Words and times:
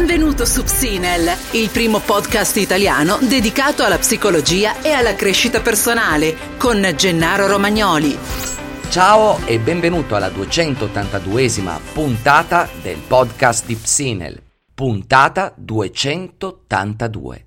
Benvenuto 0.00 0.46
su 0.46 0.62
Psinel, 0.62 1.30
il 1.50 1.68
primo 1.68 2.00
podcast 2.00 2.56
italiano 2.56 3.18
dedicato 3.20 3.84
alla 3.84 3.98
psicologia 3.98 4.80
e 4.80 4.92
alla 4.92 5.14
crescita 5.14 5.60
personale, 5.60 6.34
con 6.56 6.80
Gennaro 6.96 7.46
Romagnoli. 7.46 8.16
Ciao 8.88 9.46
e 9.46 9.58
benvenuto 9.58 10.16
alla 10.16 10.28
282esima 10.28 11.78
puntata 11.92 12.66
del 12.80 12.96
podcast 13.06 13.66
di 13.66 13.74
Psinel, 13.76 14.42
puntata 14.72 15.52
282. 15.54 17.46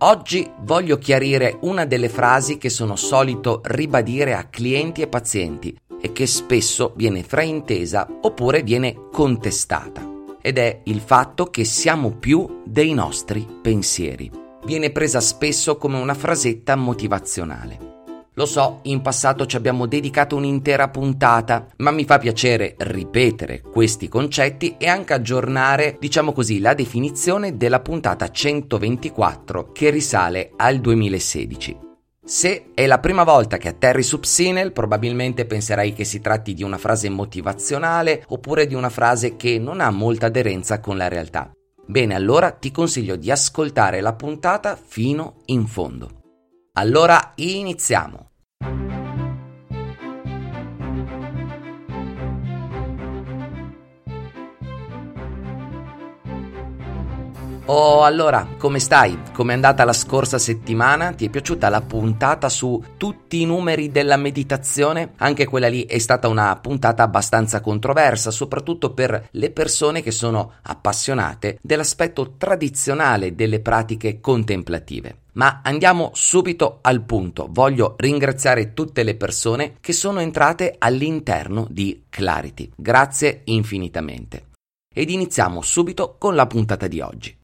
Oggi 0.00 0.50
voglio 0.60 0.98
chiarire 0.98 1.56
una 1.62 1.86
delle 1.86 2.10
frasi 2.10 2.58
che 2.58 2.68
sono 2.68 2.96
solito 2.96 3.62
ribadire 3.64 4.34
a 4.34 4.44
clienti 4.50 5.00
e 5.00 5.06
pazienti 5.06 5.74
e 5.98 6.12
che 6.12 6.26
spesso 6.26 6.92
viene 6.96 7.22
fraintesa 7.22 8.06
oppure 8.20 8.62
viene 8.62 8.94
contestata 9.10 10.12
ed 10.46 10.58
è 10.58 10.80
il 10.84 11.00
fatto 11.00 11.46
che 11.46 11.64
siamo 11.64 12.10
più 12.10 12.60
dei 12.66 12.92
nostri 12.92 13.48
pensieri. 13.62 14.30
Viene 14.66 14.90
presa 14.90 15.20
spesso 15.20 15.78
come 15.78 15.98
una 15.98 16.12
frasetta 16.12 16.76
motivazionale. 16.76 17.92
Lo 18.34 18.44
so, 18.44 18.80
in 18.82 19.00
passato 19.00 19.46
ci 19.46 19.56
abbiamo 19.56 19.86
dedicato 19.86 20.36
un'intera 20.36 20.88
puntata, 20.88 21.68
ma 21.78 21.90
mi 21.92 22.04
fa 22.04 22.18
piacere 22.18 22.74
ripetere 22.76 23.62
questi 23.62 24.08
concetti 24.08 24.74
e 24.76 24.86
anche 24.86 25.14
aggiornare, 25.14 25.96
diciamo 25.98 26.32
così, 26.32 26.60
la 26.60 26.74
definizione 26.74 27.56
della 27.56 27.80
puntata 27.80 28.28
124 28.28 29.72
che 29.72 29.88
risale 29.88 30.50
al 30.56 30.78
2016. 30.78 31.83
Se 32.26 32.70
è 32.72 32.86
la 32.86 33.00
prima 33.00 33.22
volta 33.22 33.58
che 33.58 33.68
atterri 33.68 34.02
su 34.02 34.18
Psinel, 34.18 34.72
probabilmente 34.72 35.44
penserai 35.44 35.92
che 35.92 36.04
si 36.04 36.20
tratti 36.20 36.54
di 36.54 36.62
una 36.62 36.78
frase 36.78 37.10
motivazionale 37.10 38.24
oppure 38.28 38.66
di 38.66 38.74
una 38.74 38.88
frase 38.88 39.36
che 39.36 39.58
non 39.58 39.82
ha 39.82 39.90
molta 39.90 40.26
aderenza 40.26 40.80
con 40.80 40.96
la 40.96 41.08
realtà. 41.08 41.52
Bene, 41.86 42.14
allora 42.14 42.50
ti 42.50 42.70
consiglio 42.70 43.16
di 43.16 43.30
ascoltare 43.30 44.00
la 44.00 44.14
puntata 44.14 44.74
fino 44.82 45.42
in 45.46 45.66
fondo. 45.66 46.22
Allora 46.72 47.32
iniziamo. 47.34 48.30
Oh, 57.66 58.02
allora, 58.02 58.46
come 58.58 58.78
stai? 58.78 59.18
Come 59.32 59.52
è 59.52 59.54
andata 59.54 59.84
la 59.84 59.94
scorsa 59.94 60.36
settimana? 60.36 61.12
Ti 61.12 61.24
è 61.24 61.30
piaciuta 61.30 61.70
la 61.70 61.80
puntata 61.80 62.50
su 62.50 62.82
tutti 62.98 63.40
i 63.40 63.46
numeri 63.46 63.90
della 63.90 64.18
meditazione? 64.18 65.12
Anche 65.16 65.46
quella 65.46 65.68
lì 65.68 65.86
è 65.86 65.96
stata 65.96 66.28
una 66.28 66.54
puntata 66.56 67.02
abbastanza 67.02 67.62
controversa, 67.62 68.30
soprattutto 68.30 68.92
per 68.92 69.28
le 69.30 69.50
persone 69.50 70.02
che 70.02 70.10
sono 70.10 70.52
appassionate 70.60 71.58
dell'aspetto 71.62 72.34
tradizionale 72.36 73.34
delle 73.34 73.60
pratiche 73.60 74.20
contemplative. 74.20 75.20
Ma 75.32 75.62
andiamo 75.64 76.10
subito 76.12 76.80
al 76.82 77.00
punto. 77.00 77.48
Voglio 77.50 77.94
ringraziare 77.96 78.74
tutte 78.74 79.02
le 79.02 79.14
persone 79.14 79.76
che 79.80 79.94
sono 79.94 80.20
entrate 80.20 80.74
all'interno 80.76 81.66
di 81.70 82.04
Clarity. 82.10 82.72
Grazie 82.76 83.40
infinitamente 83.44 84.52
ed 84.94 85.10
iniziamo 85.10 85.60
subito 85.60 86.14
con 86.16 86.34
la 86.34 86.46
puntata 86.46 86.86
di 86.86 87.00
oggi. 87.00 87.36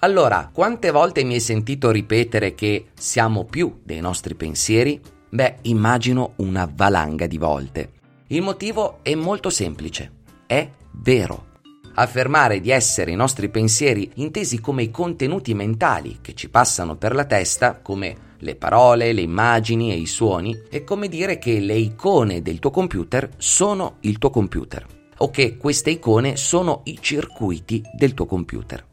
Allora, 0.00 0.50
quante 0.52 0.90
volte 0.90 1.22
mi 1.22 1.34
hai 1.34 1.40
sentito 1.40 1.90
ripetere 1.90 2.54
che 2.54 2.88
siamo 2.94 3.44
più 3.44 3.80
dei 3.84 4.00
nostri 4.00 4.34
pensieri? 4.34 5.00
Beh, 5.30 5.56
immagino 5.62 6.32
una 6.36 6.70
valanga 6.70 7.26
di 7.26 7.38
volte. 7.38 7.92
Il 8.28 8.42
motivo 8.42 8.98
è 9.02 9.14
molto 9.14 9.50
semplice. 9.50 10.10
È 10.46 10.68
vero. 10.92 11.52
Affermare 11.94 12.60
di 12.60 12.70
essere 12.70 13.12
i 13.12 13.16
nostri 13.16 13.48
pensieri 13.48 14.10
intesi 14.16 14.60
come 14.60 14.82
i 14.82 14.90
contenuti 14.90 15.54
mentali 15.54 16.18
che 16.20 16.34
ci 16.34 16.50
passano 16.50 16.96
per 16.96 17.14
la 17.14 17.24
testa, 17.24 17.80
come 17.80 18.32
le 18.38 18.56
parole, 18.56 19.12
le 19.12 19.22
immagini 19.22 19.90
e 19.90 19.96
i 19.96 20.06
suoni, 20.06 20.64
è 20.68 20.84
come 20.84 21.08
dire 21.08 21.38
che 21.38 21.60
le 21.60 21.76
icone 21.76 22.42
del 22.42 22.58
tuo 22.58 22.70
computer 22.70 23.30
sono 23.38 23.96
il 24.00 24.18
tuo 24.18 24.30
computer 24.30 24.93
o 25.18 25.30
che 25.30 25.56
queste 25.56 25.90
icone 25.90 26.36
sono 26.36 26.82
i 26.84 26.98
circuiti 27.00 27.82
del 27.94 28.14
tuo 28.14 28.26
computer. 28.26 28.84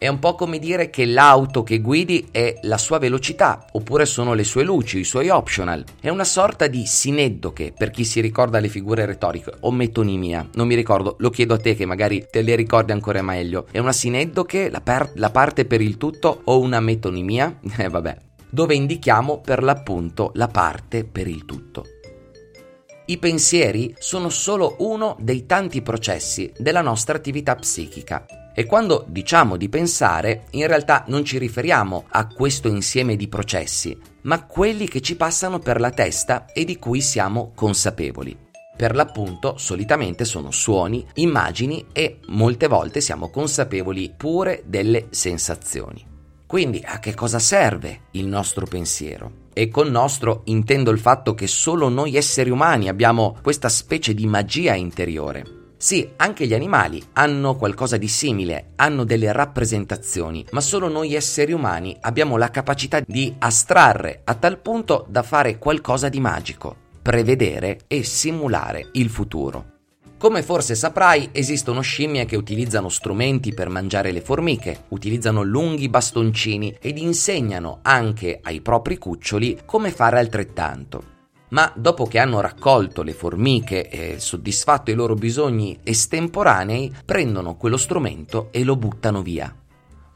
È 0.00 0.08
un 0.08 0.18
po' 0.18 0.34
come 0.34 0.58
dire 0.58 0.88
che 0.88 1.04
l'auto 1.04 1.62
che 1.62 1.78
guidi 1.80 2.28
è 2.30 2.60
la 2.62 2.78
sua 2.78 2.96
velocità, 2.96 3.66
oppure 3.72 4.06
sono 4.06 4.32
le 4.32 4.44
sue 4.44 4.62
luci, 4.64 5.00
i 5.00 5.04
suoi 5.04 5.28
optional. 5.28 5.84
È 6.00 6.08
una 6.08 6.24
sorta 6.24 6.68
di 6.68 6.86
sineddoche 6.86 7.74
per 7.76 7.90
chi 7.90 8.06
si 8.06 8.22
ricorda 8.22 8.60
le 8.60 8.68
figure 8.68 9.04
retoriche, 9.04 9.52
o 9.60 9.70
metonimia, 9.70 10.48
non 10.54 10.68
mi 10.68 10.74
ricordo, 10.74 11.16
lo 11.18 11.28
chiedo 11.28 11.52
a 11.52 11.58
te 11.58 11.74
che 11.74 11.84
magari 11.84 12.26
te 12.30 12.40
le 12.40 12.54
ricordi 12.54 12.92
ancora 12.92 13.20
meglio. 13.20 13.66
È 13.70 13.76
una 13.76 13.92
sineddoche, 13.92 14.70
la, 14.70 14.80
per- 14.80 15.12
la 15.16 15.28
parte 15.28 15.66
per 15.66 15.82
il 15.82 15.98
tutto, 15.98 16.40
o 16.44 16.60
una 16.60 16.80
metonimia? 16.80 17.58
Eh 17.76 17.90
vabbè, 17.90 18.16
dove 18.48 18.74
indichiamo 18.74 19.40
per 19.40 19.62
l'appunto 19.62 20.30
la 20.32 20.48
parte 20.48 21.04
per 21.04 21.28
il 21.28 21.44
tutto. 21.44 21.84
I 23.10 23.18
pensieri 23.18 23.92
sono 23.98 24.28
solo 24.28 24.76
uno 24.78 25.16
dei 25.18 25.44
tanti 25.44 25.82
processi 25.82 26.52
della 26.56 26.80
nostra 26.80 27.16
attività 27.16 27.56
psichica. 27.56 28.24
E 28.54 28.66
quando 28.66 29.04
diciamo 29.08 29.56
di 29.56 29.68
pensare, 29.68 30.44
in 30.50 30.68
realtà 30.68 31.02
non 31.08 31.24
ci 31.24 31.36
riferiamo 31.36 32.04
a 32.08 32.28
questo 32.28 32.68
insieme 32.68 33.16
di 33.16 33.26
processi, 33.26 33.98
ma 34.22 34.36
a 34.36 34.46
quelli 34.46 34.86
che 34.86 35.00
ci 35.00 35.16
passano 35.16 35.58
per 35.58 35.80
la 35.80 35.90
testa 35.90 36.44
e 36.52 36.64
di 36.64 36.78
cui 36.78 37.00
siamo 37.00 37.50
consapevoli. 37.52 38.38
Per 38.76 38.94
l'appunto, 38.94 39.58
solitamente 39.58 40.24
sono 40.24 40.52
suoni, 40.52 41.04
immagini 41.14 41.86
e 41.90 42.20
molte 42.28 42.68
volte 42.68 43.00
siamo 43.00 43.28
consapevoli 43.28 44.14
pure 44.16 44.62
delle 44.66 45.08
sensazioni. 45.10 46.06
Quindi 46.46 46.80
a 46.84 47.00
che 47.00 47.14
cosa 47.14 47.40
serve 47.40 48.02
il 48.12 48.26
nostro 48.26 48.66
pensiero? 48.66 49.39
E 49.60 49.68
con 49.68 49.90
nostro 49.90 50.40
intendo 50.44 50.90
il 50.90 50.98
fatto 50.98 51.34
che 51.34 51.46
solo 51.46 51.90
noi 51.90 52.16
esseri 52.16 52.48
umani 52.48 52.88
abbiamo 52.88 53.36
questa 53.42 53.68
specie 53.68 54.14
di 54.14 54.26
magia 54.26 54.72
interiore. 54.72 55.74
Sì, 55.76 56.08
anche 56.16 56.46
gli 56.46 56.54
animali 56.54 57.02
hanno 57.12 57.56
qualcosa 57.56 57.98
di 57.98 58.08
simile, 58.08 58.70
hanno 58.76 59.04
delle 59.04 59.30
rappresentazioni, 59.32 60.46
ma 60.52 60.62
solo 60.62 60.88
noi 60.88 61.12
esseri 61.12 61.52
umani 61.52 61.94
abbiamo 62.00 62.38
la 62.38 62.50
capacità 62.50 63.02
di 63.04 63.34
astrarre 63.38 64.22
a 64.24 64.32
tal 64.32 64.58
punto 64.60 65.04
da 65.10 65.22
fare 65.22 65.58
qualcosa 65.58 66.08
di 66.08 66.20
magico, 66.20 66.74
prevedere 67.02 67.80
e 67.86 68.02
simulare 68.02 68.88
il 68.92 69.10
futuro. 69.10 69.79
Come 70.20 70.42
forse 70.42 70.74
saprai, 70.74 71.30
esistono 71.32 71.80
scimmie 71.80 72.26
che 72.26 72.36
utilizzano 72.36 72.90
strumenti 72.90 73.54
per 73.54 73.70
mangiare 73.70 74.12
le 74.12 74.20
formiche, 74.20 74.84
utilizzano 74.88 75.42
lunghi 75.42 75.88
bastoncini 75.88 76.76
ed 76.78 76.98
insegnano 76.98 77.78
anche 77.80 78.38
ai 78.42 78.60
propri 78.60 78.98
cuccioli 78.98 79.60
come 79.64 79.90
fare 79.90 80.18
altrettanto. 80.18 81.04
Ma 81.48 81.72
dopo 81.74 82.04
che 82.04 82.18
hanno 82.18 82.42
raccolto 82.42 83.02
le 83.02 83.14
formiche 83.14 83.88
e 83.88 84.16
soddisfatto 84.18 84.90
i 84.90 84.94
loro 84.94 85.14
bisogni 85.14 85.80
estemporanei, 85.82 86.92
prendono 87.02 87.56
quello 87.56 87.78
strumento 87.78 88.48
e 88.50 88.62
lo 88.62 88.76
buttano 88.76 89.22
via. 89.22 89.50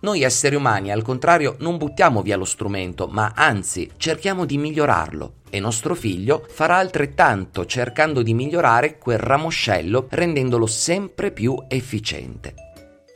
Noi 0.01 0.21
esseri 0.21 0.55
umani, 0.55 0.93
al 0.93 1.03
contrario, 1.03 1.57
non 1.61 1.79
buttiamo 1.79 2.21
via 2.21 2.37
lo 2.37 2.45
strumento, 2.45 3.07
ma 3.07 3.33
anzi 3.35 3.91
cerchiamo 3.97 4.45
di 4.45 4.59
migliorarlo 4.59 5.37
e 5.55 5.61
nostro 5.61 5.95
figlio 5.95 6.45
farà 6.49 6.79
altrettanto 6.79 7.65
cercando 7.65 8.23
di 8.23 8.35
migliorare 8.35 8.99
quel 8.99 9.19
ramoscello 9.19 10.09
rendendolo 10.11 10.67
sempre 10.67 11.31
più 11.31 11.57
efficiente. 11.69 12.55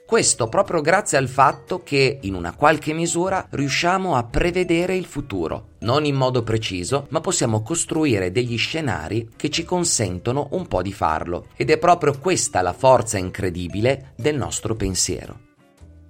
Questo 0.06 0.48
proprio 0.48 0.80
grazie 0.80 1.18
al 1.18 1.28
fatto 1.28 1.82
che 1.82 2.18
in 2.22 2.34
una 2.34 2.54
qualche 2.54 2.94
misura 2.94 3.46
riusciamo 3.50 4.14
a 4.14 4.22
prevedere 4.22 4.96
il 4.96 5.04
futuro, 5.04 5.70
non 5.80 6.04
in 6.06 6.14
modo 6.14 6.42
preciso, 6.42 7.08
ma 7.10 7.20
possiamo 7.20 7.60
costruire 7.60 8.30
degli 8.30 8.56
scenari 8.56 9.30
che 9.36 9.50
ci 9.50 9.64
consentono 9.64 10.48
un 10.52 10.66
po' 10.66 10.80
di 10.80 10.92
farlo 10.92 11.48
ed 11.56 11.70
è 11.70 11.76
proprio 11.76 12.16
questa 12.18 12.62
la 12.62 12.72
forza 12.72 13.18
incredibile 13.18 14.12
del 14.16 14.36
nostro 14.36 14.74
pensiero. 14.76 15.47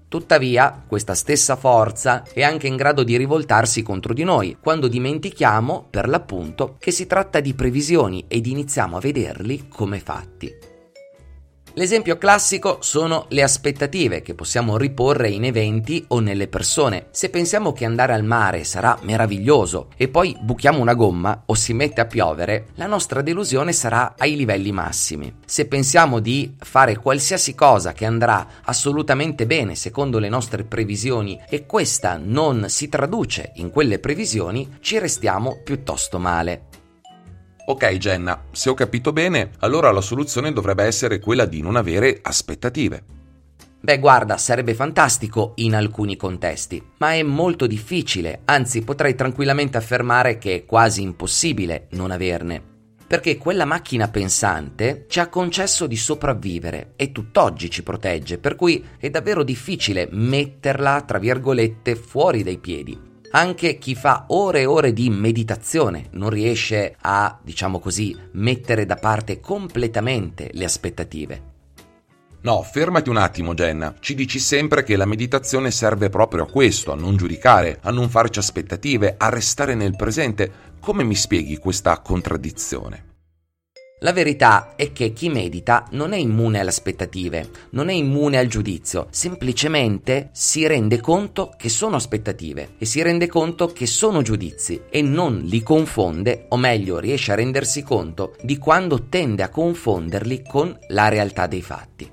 Tuttavia, 0.08 0.84
questa 0.86 1.14
stessa 1.14 1.54
forza 1.54 2.22
è 2.32 2.42
anche 2.42 2.66
in 2.66 2.76
grado 2.76 3.02
di 3.02 3.18
rivoltarsi 3.18 3.82
contro 3.82 4.14
di 4.14 4.24
noi, 4.24 4.56
quando 4.58 4.88
dimentichiamo, 4.88 5.86
per 5.90 6.08
l'appunto, 6.08 6.76
che 6.78 6.90
si 6.90 7.06
tratta 7.06 7.40
di 7.40 7.52
previsioni 7.52 8.24
ed 8.26 8.46
iniziamo 8.46 8.96
a 8.96 9.00
vederli 9.00 9.68
come 9.68 10.00
fatti. 10.00 10.57
L'esempio 11.78 12.18
classico 12.18 12.78
sono 12.80 13.26
le 13.28 13.40
aspettative 13.40 14.20
che 14.20 14.34
possiamo 14.34 14.76
riporre 14.76 15.28
in 15.30 15.44
eventi 15.44 16.04
o 16.08 16.18
nelle 16.18 16.48
persone. 16.48 17.06
Se 17.12 17.30
pensiamo 17.30 17.72
che 17.72 17.84
andare 17.84 18.14
al 18.14 18.24
mare 18.24 18.64
sarà 18.64 18.98
meraviglioso 19.02 19.90
e 19.96 20.08
poi 20.08 20.36
buchiamo 20.40 20.80
una 20.80 20.94
gomma 20.94 21.44
o 21.46 21.54
si 21.54 21.72
mette 21.74 22.00
a 22.00 22.06
piovere, 22.06 22.70
la 22.74 22.86
nostra 22.86 23.22
delusione 23.22 23.72
sarà 23.72 24.16
ai 24.18 24.34
livelli 24.34 24.72
massimi. 24.72 25.32
Se 25.46 25.68
pensiamo 25.68 26.18
di 26.18 26.56
fare 26.58 26.96
qualsiasi 26.96 27.54
cosa 27.54 27.92
che 27.92 28.06
andrà 28.06 28.44
assolutamente 28.64 29.46
bene 29.46 29.76
secondo 29.76 30.18
le 30.18 30.28
nostre 30.28 30.64
previsioni 30.64 31.40
e 31.48 31.64
questa 31.64 32.18
non 32.20 32.64
si 32.66 32.88
traduce 32.88 33.52
in 33.54 33.70
quelle 33.70 34.00
previsioni, 34.00 34.78
ci 34.80 34.98
restiamo 34.98 35.60
piuttosto 35.62 36.18
male. 36.18 36.77
Ok 37.70 37.86
Jenna, 37.96 38.44
se 38.50 38.70
ho 38.70 38.74
capito 38.74 39.12
bene, 39.12 39.50
allora 39.58 39.90
la 39.90 40.00
soluzione 40.00 40.54
dovrebbe 40.54 40.84
essere 40.84 41.18
quella 41.18 41.44
di 41.44 41.60
non 41.60 41.76
avere 41.76 42.18
aspettative. 42.22 43.04
Beh, 43.78 43.98
guarda, 43.98 44.38
sarebbe 44.38 44.72
fantastico 44.72 45.52
in 45.56 45.74
alcuni 45.74 46.16
contesti, 46.16 46.82
ma 46.96 47.12
è 47.12 47.22
molto 47.22 47.66
difficile, 47.66 48.40
anzi 48.46 48.80
potrei 48.80 49.14
tranquillamente 49.14 49.76
affermare 49.76 50.38
che 50.38 50.54
è 50.54 50.64
quasi 50.64 51.02
impossibile 51.02 51.88
non 51.90 52.10
averne. 52.10 52.62
Perché 53.06 53.36
quella 53.36 53.66
macchina 53.66 54.08
pensante 54.08 55.04
ci 55.06 55.20
ha 55.20 55.28
concesso 55.28 55.86
di 55.86 55.96
sopravvivere 55.96 56.94
e 56.96 57.12
tutt'oggi 57.12 57.68
ci 57.70 57.82
protegge, 57.82 58.38
per 58.38 58.56
cui 58.56 58.82
è 58.98 59.10
davvero 59.10 59.42
difficile 59.42 60.08
metterla, 60.10 61.02
tra 61.02 61.18
virgolette, 61.18 61.96
fuori 61.96 62.42
dai 62.42 62.56
piedi. 62.56 62.98
Anche 63.30 63.76
chi 63.76 63.94
fa 63.94 64.24
ore 64.28 64.60
e 64.60 64.66
ore 64.66 64.94
di 64.94 65.10
meditazione 65.10 66.06
non 66.12 66.30
riesce 66.30 66.96
a, 66.98 67.38
diciamo 67.42 67.78
così, 67.78 68.16
mettere 68.32 68.86
da 68.86 68.96
parte 68.96 69.38
completamente 69.38 70.48
le 70.52 70.64
aspettative. 70.64 71.42
No, 72.40 72.62
fermati 72.62 73.10
un 73.10 73.18
attimo, 73.18 73.52
Jenna. 73.52 73.94
Ci 74.00 74.14
dici 74.14 74.38
sempre 74.38 74.82
che 74.82 74.96
la 74.96 75.04
meditazione 75.04 75.70
serve 75.70 76.08
proprio 76.08 76.44
a 76.44 76.50
questo, 76.50 76.92
a 76.92 76.94
non 76.94 77.16
giudicare, 77.16 77.78
a 77.82 77.90
non 77.90 78.08
farci 78.08 78.38
aspettative, 78.38 79.16
a 79.18 79.28
restare 79.28 79.74
nel 79.74 79.96
presente. 79.96 80.50
Come 80.80 81.04
mi 81.04 81.14
spieghi 81.14 81.58
questa 81.58 82.00
contraddizione? 82.00 83.17
La 84.00 84.12
verità 84.12 84.74
è 84.76 84.92
che 84.92 85.12
chi 85.12 85.28
medita 85.28 85.84
non 85.90 86.12
è 86.12 86.16
immune 86.16 86.60
alle 86.60 86.68
aspettative, 86.68 87.50
non 87.70 87.88
è 87.88 87.92
immune 87.92 88.38
al 88.38 88.46
giudizio, 88.46 89.08
semplicemente 89.10 90.28
si 90.32 90.68
rende 90.68 91.00
conto 91.00 91.52
che 91.56 91.68
sono 91.68 91.96
aspettative 91.96 92.74
e 92.78 92.84
si 92.84 93.02
rende 93.02 93.26
conto 93.26 93.66
che 93.66 93.86
sono 93.86 94.22
giudizi 94.22 94.82
e 94.88 95.02
non 95.02 95.40
li 95.40 95.64
confonde, 95.64 96.46
o 96.50 96.56
meglio 96.56 97.00
riesce 97.00 97.32
a 97.32 97.34
rendersi 97.34 97.82
conto 97.82 98.36
di 98.40 98.56
quando 98.56 99.08
tende 99.08 99.42
a 99.42 99.48
confonderli 99.48 100.44
con 100.46 100.78
la 100.90 101.08
realtà 101.08 101.48
dei 101.48 101.62
fatti. 101.62 102.08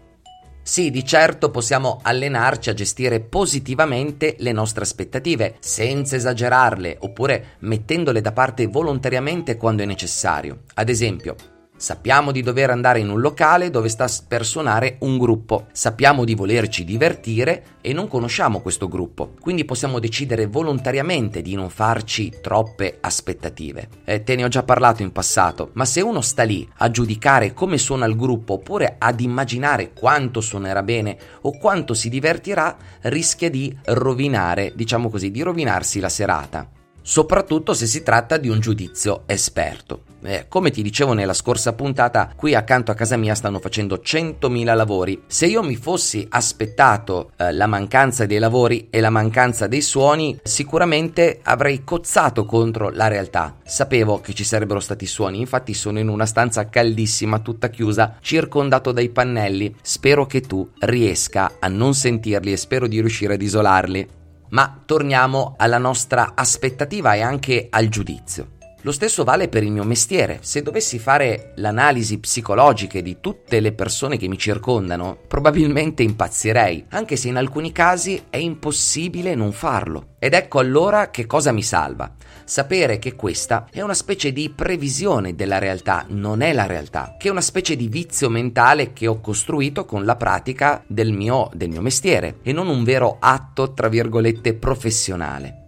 Sì, 0.64 0.90
di 0.90 1.06
certo 1.06 1.52
possiamo 1.52 2.00
allenarci 2.02 2.72
a 2.72 2.74
gestire 2.74 3.20
positivamente 3.20 4.38
le 4.40 4.52
nostre 4.52 4.82
aspettative, 4.82 5.58
senza 5.60 6.16
esagerarle, 6.16 6.98
oppure 7.02 7.58
mettendole 7.60 8.22
da 8.22 8.32
parte 8.32 8.66
volontariamente 8.66 9.58
quando 9.58 9.84
è 9.84 9.86
necessario. 9.86 10.62
Ad 10.74 10.90
esempio, 10.90 11.36
Sappiamo 11.78 12.32
di 12.32 12.42
dover 12.42 12.70
andare 12.70 13.00
in 13.00 13.10
un 13.10 13.20
locale 13.20 13.70
dove 13.70 13.90
sta 13.90 14.08
per 14.26 14.46
suonare 14.46 14.96
un 15.02 15.18
gruppo, 15.18 15.68
sappiamo 15.74 16.24
di 16.24 16.34
volerci 16.34 16.86
divertire 16.86 17.80
e 17.82 17.92
non 17.92 18.08
conosciamo 18.08 18.62
questo 18.62 18.88
gruppo, 18.88 19.34
quindi 19.42 19.66
possiamo 19.66 20.00
decidere 20.00 20.46
volontariamente 20.46 21.42
di 21.42 21.54
non 21.54 21.70
farci 21.70 22.32
troppe 22.42 23.00
aspettative. 23.02 23.90
Eh, 24.06 24.24
te 24.24 24.36
ne 24.36 24.46
ho 24.46 24.48
già 24.48 24.64
parlato 24.64 25.02
in 25.02 25.12
passato, 25.12 25.72
ma 25.74 25.84
se 25.84 26.00
uno 26.00 26.22
sta 26.22 26.44
lì 26.44 26.66
a 26.78 26.90
giudicare 26.90 27.54
come 27.54 27.78
suona 27.78 28.06
il 28.06 28.16
gruppo 28.16 28.54
oppure 28.54 28.96
ad 28.98 29.20
immaginare 29.20 29.92
quanto 29.92 30.40
suonerà 30.40 30.82
bene 30.82 31.18
o 31.42 31.58
quanto 31.58 31.94
si 31.94 32.08
divertirà, 32.08 32.78
rischia 33.02 33.50
di 33.50 33.76
rovinare, 33.84 34.72
diciamo 34.76 35.10
così, 35.10 35.30
di 35.30 35.42
rovinarsi 35.42 36.00
la 36.00 36.10
serata 36.10 36.70
soprattutto 37.08 37.76
se 37.76 37.86
si 37.86 38.02
tratta 38.02 38.38
di 38.38 38.50
un 38.50 38.60
giudizio 38.60 39.26
esperto. 39.28 40.15
Eh, 40.26 40.46
come 40.48 40.72
ti 40.72 40.82
dicevo 40.82 41.14
nella 41.14 41.34
scorsa 41.34 41.74
puntata, 41.74 42.32
qui 42.36 42.56
accanto 42.56 42.92
a 42.92 42.96
casa 42.96 43.18
mia 43.18 43.36
stanno 43.36 43.60
facendo 43.60 44.02
100.000 44.04 44.76
lavori. 44.76 45.24
Se 45.28 45.46
io 45.46 45.62
mi 45.64 45.76
fossi 45.76 46.26
aspettato 46.30 47.32
eh, 47.38 47.52
la 47.54 47.68
mancanza 47.68 48.26
dei 48.26 48.40
lavori 48.40 48.88
e 48.90 49.00
la 49.00 49.10
mancanza 49.10 49.68
dei 49.68 49.82
suoni, 49.82 50.38
sicuramente 50.44 51.40
avrei 51.44 51.84
cozzato 51.84 52.46
contro 52.46 52.90
la 52.90 53.08
realtà. 53.08 53.58
Sapevo 53.64 54.20
che 54.22 54.34
ci 54.34 54.44
sarebbero 54.44 54.80
stati 54.80 55.06
suoni, 55.06 55.40
infatti 55.40 55.74
sono 55.74 56.00
in 56.00 56.08
una 56.08 56.26
stanza 56.26 56.68
caldissima, 56.70 57.40
tutta 57.40 57.70
chiusa, 57.70 58.18
circondato 58.22 58.92
dai 58.92 59.10
pannelli. 59.10 59.76
Spero 59.82 60.26
che 60.26 60.42
tu 60.42 60.68
riesca 60.80 61.54
a 61.60 61.68
non 61.68 61.94
sentirli 61.94 62.52
e 62.52 62.58
spero 62.58 62.88
di 62.88 63.00
riuscire 63.00 63.36
ad 63.36 63.42
isolarli. 63.42 64.08
Ma 64.50 64.82
torniamo 64.86 65.56
alla 65.58 65.78
nostra 65.78 66.32
aspettativa 66.36 67.14
e 67.14 67.22
anche 67.22 67.68
al 67.70 67.88
giudizio. 67.90 68.55
Lo 68.86 68.92
stesso 68.92 69.24
vale 69.24 69.48
per 69.48 69.64
il 69.64 69.72
mio 69.72 69.84
mestiere. 69.84 70.38
Se 70.42 70.62
dovessi 70.62 71.00
fare 71.00 71.54
l'analisi 71.56 72.20
psicologica 72.20 73.02
di 73.02 73.18
tutte 73.20 73.60
le 73.60 73.72
persone 73.72 74.16
che 74.16 74.28
mi 74.28 74.38
circondano, 74.38 75.18
probabilmente 75.28 76.04
impazzirei, 76.04 76.86
anche 76.90 77.16
se 77.16 77.28
in 77.28 77.38
alcuni 77.38 77.72
casi 77.72 78.26
è 78.30 78.38
impossibile 78.38 79.34
non 79.34 79.54
farlo. 79.54 80.10
Ed 80.20 80.36
ecco 80.36 80.60
allora 80.60 81.10
che 81.10 81.26
cosa 81.26 81.52
mi 81.52 81.64
salva. 81.64 82.14
Sapere 82.44 83.00
che 83.00 83.16
questa 83.16 83.66
è 83.72 83.82
una 83.82 83.96
specie 83.96 84.32
di 84.32 84.52
previsione 84.52 85.34
della 85.34 85.58
realtà, 85.58 86.06
non 86.10 86.42
è 86.42 86.54
la 86.54 86.68
realtà, 86.68 87.16
che 87.18 87.30
è 87.30 87.32
una 87.32 87.42
specie 87.42 87.76
di 87.76 87.88
vizio 87.88 88.30
mentale 88.30 88.94
che 88.94 89.08
ho 89.08 89.20
costruito 89.20 89.86
con 89.86 90.06
la 90.06 90.16
pratica 90.16 90.84
del 90.86 91.12
mio, 91.12 91.50
del 91.56 91.70
mio 91.70 91.82
mestiere 91.82 92.38
e 92.44 92.54
non 92.54 92.68
un 92.68 92.84
vero 92.84 93.18
atto, 93.20 93.74
tra 93.74 93.88
virgolette, 93.88 94.54
professionale. 94.54 95.65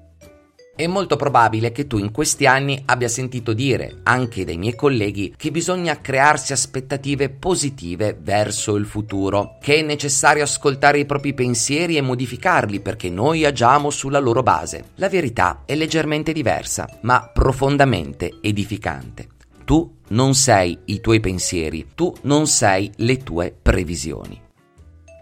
È 0.77 0.85
molto 0.85 1.15
probabile 1.15 1.71
che 1.71 1.87
tu 1.87 1.97
in 1.97 2.11
questi 2.11 2.45
anni 2.45 2.79
abbia 2.85 3.07
sentito 3.07 3.53
dire, 3.53 4.01
anche 4.03 4.45
dai 4.45 4.59
miei 4.59 4.75
colleghi, 4.75 5.33
che 5.35 5.49
bisogna 5.49 5.99
crearsi 5.99 6.53
aspettative 6.53 7.29
positive 7.31 8.15
verso 8.21 8.75
il 8.75 8.85
futuro, 8.85 9.57
che 9.59 9.77
è 9.77 9.81
necessario 9.81 10.43
ascoltare 10.43 10.99
i 10.99 11.07
propri 11.07 11.33
pensieri 11.33 11.97
e 11.97 12.01
modificarli 12.01 12.79
perché 12.79 13.09
noi 13.09 13.43
agiamo 13.43 13.89
sulla 13.89 14.19
loro 14.19 14.43
base. 14.43 14.89
La 14.97 15.09
verità 15.09 15.63
è 15.65 15.73
leggermente 15.73 16.31
diversa, 16.31 16.87
ma 17.01 17.27
profondamente 17.33 18.37
edificante. 18.39 19.29
Tu 19.65 19.95
non 20.09 20.35
sei 20.35 20.77
i 20.85 21.01
tuoi 21.01 21.19
pensieri, 21.19 21.87
tu 21.95 22.13
non 22.21 22.45
sei 22.45 22.91
le 22.97 23.17
tue 23.17 23.51
previsioni. 23.59 24.45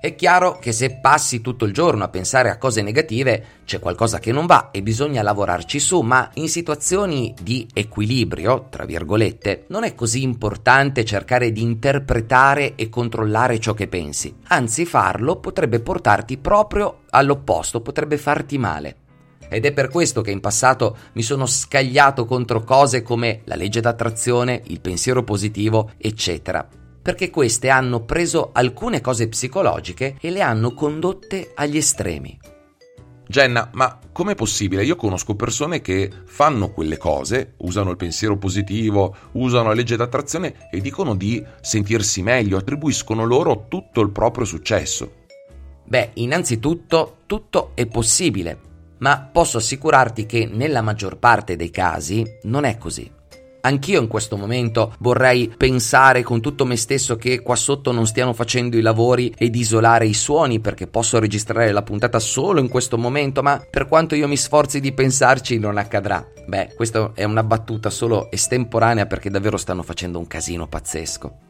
È 0.05 0.13
chiaro 0.13 0.59
che 0.59 0.71
se 0.71 0.99
passi 0.99 1.41
tutto 1.41 1.65
il 1.65 1.73
giorno 1.73 2.03
a 2.03 2.09
pensare 2.09 2.51
a 2.51 2.59
cose 2.59 2.83
negative 2.83 3.63
c'è 3.65 3.79
qualcosa 3.79 4.19
che 4.19 4.31
non 4.31 4.45
va 4.45 4.69
e 4.69 4.83
bisogna 4.83 5.23
lavorarci 5.23 5.79
su, 5.79 6.01
ma 6.01 6.29
in 6.35 6.47
situazioni 6.47 7.33
di 7.41 7.67
equilibrio, 7.73 8.67
tra 8.69 8.85
virgolette, 8.85 9.65
non 9.69 9.83
è 9.83 9.95
così 9.95 10.21
importante 10.21 11.03
cercare 11.03 11.51
di 11.51 11.63
interpretare 11.63 12.75
e 12.75 12.87
controllare 12.87 13.59
ciò 13.59 13.73
che 13.73 13.87
pensi. 13.87 14.31
Anzi, 14.49 14.85
farlo 14.85 15.37
potrebbe 15.37 15.79
portarti 15.79 16.37
proprio 16.37 16.99
all'opposto, 17.09 17.81
potrebbe 17.81 18.19
farti 18.19 18.59
male. 18.59 18.97
Ed 19.49 19.65
è 19.65 19.71
per 19.71 19.89
questo 19.89 20.21
che 20.21 20.29
in 20.29 20.39
passato 20.39 20.97
mi 21.13 21.23
sono 21.23 21.47
scagliato 21.47 22.25
contro 22.25 22.63
cose 22.63 23.01
come 23.01 23.41
la 23.45 23.55
legge 23.55 23.81
d'attrazione, 23.81 24.61
il 24.67 24.81
pensiero 24.81 25.23
positivo, 25.23 25.93
eccetera 25.97 26.83
perché 27.05 27.29
queste 27.29 27.69
hanno 27.69 28.03
preso 28.03 28.49
alcune 28.51 28.99
cose 28.99 29.27
psicologiche 29.27 30.17
e 30.19 30.31
le 30.31 30.41
hanno 30.41 30.73
condotte 30.73 31.51
agli 31.53 31.77
estremi. 31.77 32.35
Jenna, 33.27 33.69
ma 33.73 33.99
com'è 34.11 34.33
possibile? 34.33 34.83
Io 34.83 34.95
conosco 34.95 35.35
persone 35.35 35.81
che 35.81 36.09
fanno 36.25 36.71
quelle 36.71 36.97
cose, 36.97 37.53
usano 37.57 37.91
il 37.91 37.95
pensiero 37.95 38.39
positivo, 38.39 39.15
usano 39.33 39.67
la 39.67 39.75
legge 39.75 39.95
d'attrazione 39.95 40.67
e 40.71 40.81
dicono 40.81 41.13
di 41.13 41.45
sentirsi 41.61 42.23
meglio, 42.23 42.57
attribuiscono 42.57 43.23
loro 43.23 43.65
tutto 43.67 44.01
il 44.01 44.09
proprio 44.09 44.45
successo. 44.45 45.25
Beh, 45.83 46.09
innanzitutto 46.15 47.17
tutto 47.27 47.73
è 47.75 47.85
possibile, 47.85 48.59
ma 48.97 49.29
posso 49.31 49.57
assicurarti 49.57 50.25
che 50.25 50.49
nella 50.51 50.81
maggior 50.81 51.19
parte 51.19 51.55
dei 51.55 51.69
casi 51.69 52.25
non 52.45 52.63
è 52.63 52.79
così. 52.79 53.14
Anch'io 53.65 53.99
in 53.99 54.07
questo 54.07 54.37
momento 54.37 54.93
vorrei 54.99 55.51
pensare 55.57 56.21
con 56.21 56.39
tutto 56.39 56.65
me 56.65 56.75
stesso 56.75 57.15
che 57.15 57.41
qua 57.41 57.55
sotto 57.55 57.91
non 57.91 58.05
stiano 58.05 58.31
facendo 58.31 58.77
i 58.77 58.81
lavori 58.81 59.33
ed 59.35 59.55
isolare 59.55 60.05
i 60.05 60.13
suoni 60.13 60.59
perché 60.59 60.85
posso 60.85 61.17
registrare 61.17 61.71
la 61.71 61.81
puntata 61.81 62.19
solo 62.19 62.59
in 62.59 62.69
questo 62.69 62.95
momento, 62.95 63.41
ma 63.41 63.59
per 63.67 63.87
quanto 63.87 64.13
io 64.13 64.27
mi 64.27 64.37
sforzi 64.37 64.79
di 64.79 64.91
pensarci 64.91 65.57
non 65.57 65.77
accadrà. 65.77 66.23
Beh, 66.45 66.73
questa 66.75 67.11
è 67.15 67.23
una 67.23 67.43
battuta 67.43 67.89
solo 67.89 68.29
estemporanea 68.29 69.07
perché 69.07 69.31
davvero 69.31 69.57
stanno 69.57 69.81
facendo 69.81 70.19
un 70.19 70.27
casino 70.27 70.67
pazzesco. 70.67 71.44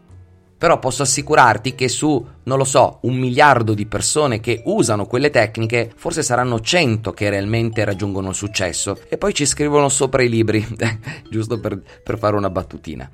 Però 0.65 0.79
posso 0.79 1.03
assicurarti 1.03 1.75
che 1.75 1.87
su, 1.87 2.25
non 2.41 2.57
lo 2.57 2.63
so, 2.63 2.97
un 3.01 3.17
miliardo 3.17 3.75
di 3.75 3.85
persone 3.85 4.39
che 4.39 4.63
usano 4.65 5.05
quelle 5.05 5.29
tecniche, 5.29 5.93
forse 5.95 6.23
saranno 6.23 6.59
100 6.59 7.11
che 7.11 7.29
realmente 7.29 7.85
raggiungono 7.85 8.29
il 8.29 8.35
successo. 8.35 8.97
E 9.07 9.19
poi 9.19 9.35
ci 9.35 9.45
scrivono 9.45 9.89
sopra 9.89 10.23
i 10.23 10.27
libri, 10.27 10.65
giusto 11.29 11.59
per, 11.59 11.79
per 12.01 12.17
fare 12.17 12.35
una 12.35 12.49
battutina. 12.49 13.07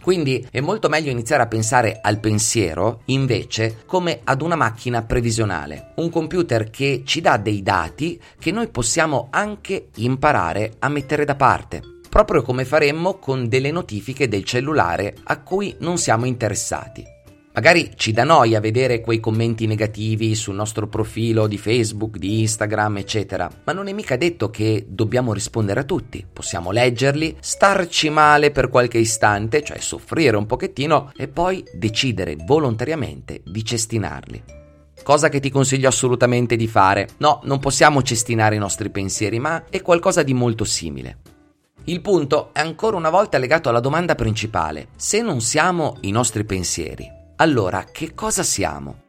Quindi 0.00 0.48
è 0.50 0.60
molto 0.60 0.88
meglio 0.88 1.10
iniziare 1.10 1.42
a 1.42 1.46
pensare 1.46 1.98
al 2.00 2.20
pensiero 2.20 3.02
invece 3.06 3.82
come 3.84 4.20
ad 4.24 4.40
una 4.40 4.56
macchina 4.56 5.02
previsionale, 5.02 5.92
un 5.96 6.08
computer 6.08 6.70
che 6.70 7.02
ci 7.04 7.20
dà 7.20 7.36
dei 7.36 7.62
dati 7.62 8.18
che 8.38 8.50
noi 8.50 8.68
possiamo 8.68 9.26
anche 9.28 9.88
imparare 9.96 10.76
a 10.78 10.88
mettere 10.88 11.26
da 11.26 11.34
parte 11.34 11.92
proprio 12.14 12.42
come 12.42 12.64
faremmo 12.64 13.14
con 13.14 13.48
delle 13.48 13.72
notifiche 13.72 14.28
del 14.28 14.44
cellulare 14.44 15.16
a 15.24 15.40
cui 15.40 15.74
non 15.80 15.98
siamo 15.98 16.26
interessati. 16.26 17.04
Magari 17.54 17.90
ci 17.96 18.12
dà 18.12 18.22
noia 18.22 18.60
vedere 18.60 19.00
quei 19.00 19.18
commenti 19.18 19.66
negativi 19.66 20.36
sul 20.36 20.54
nostro 20.54 20.86
profilo 20.86 21.48
di 21.48 21.58
Facebook, 21.58 22.18
di 22.18 22.38
Instagram, 22.42 22.98
eccetera, 22.98 23.50
ma 23.64 23.72
non 23.72 23.88
è 23.88 23.92
mica 23.92 24.16
detto 24.16 24.48
che 24.48 24.86
dobbiamo 24.88 25.32
rispondere 25.32 25.80
a 25.80 25.84
tutti. 25.84 26.24
Possiamo 26.32 26.70
leggerli, 26.70 27.36
starci 27.40 28.10
male 28.10 28.52
per 28.52 28.68
qualche 28.68 28.98
istante, 28.98 29.64
cioè 29.64 29.80
soffrire 29.80 30.36
un 30.36 30.46
pochettino, 30.46 31.10
e 31.16 31.26
poi 31.26 31.64
decidere 31.72 32.36
volontariamente 32.46 33.42
di 33.44 33.64
cestinarli. 33.64 34.42
cosa 35.02 35.28
che 35.28 35.40
ti 35.40 35.50
consiglio 35.50 35.88
assolutamente 35.88 36.54
di 36.54 36.68
fare. 36.68 37.08
No, 37.16 37.40
non 37.42 37.58
possiamo 37.58 38.02
cestinare 38.02 38.54
i 38.54 38.60
nostri 38.60 38.88
pensieri, 38.90 39.40
ma 39.40 39.64
è 39.68 39.82
qualcosa 39.82 40.22
di 40.22 40.32
molto 40.32 40.62
simile. 40.62 41.33
Il 41.86 42.00
punto 42.00 42.48
è 42.54 42.60
ancora 42.60 42.96
una 42.96 43.10
volta 43.10 43.36
legato 43.36 43.68
alla 43.68 43.80
domanda 43.80 44.14
principale. 44.14 44.88
Se 44.96 45.20
non 45.20 45.42
siamo 45.42 45.98
i 46.00 46.10
nostri 46.12 46.44
pensieri, 46.44 47.06
allora 47.36 47.84
che 47.92 48.14
cosa 48.14 48.42
siamo? 48.42 49.02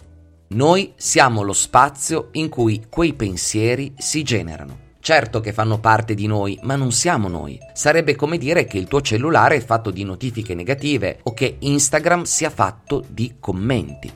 Noi 0.48 0.92
siamo 0.98 1.42
lo 1.42 1.54
spazio 1.54 2.28
in 2.34 2.50
cui 2.50 2.88
quei 2.90 3.14
pensieri 3.14 3.94
si 3.98 4.24
generano. 4.24 4.84
Certo 5.00 5.40
che 5.40 5.54
fanno 5.54 5.80
parte 5.80 6.16
di 6.16 6.28
noi, 6.28 6.60
ma 6.64 6.76
non 6.76 6.92
siamo 6.92 7.30
noi. 7.30 7.58
Sarebbe 7.74 8.16
come 8.16 8.38
dire 8.38 8.66
che 8.66 8.78
il 8.78 8.88
tuo 8.88 9.00
cellulare 9.00 9.56
è 9.56 9.62
fatto 9.62 9.90
di 9.90 10.04
notifiche 10.04 10.54
negative 10.54 11.20
o 11.24 11.34
che 11.34 11.56
Instagram 11.60 12.24
sia 12.24 12.50
fatto 12.50 13.06
di 13.08 13.36
commenti. 13.40 14.12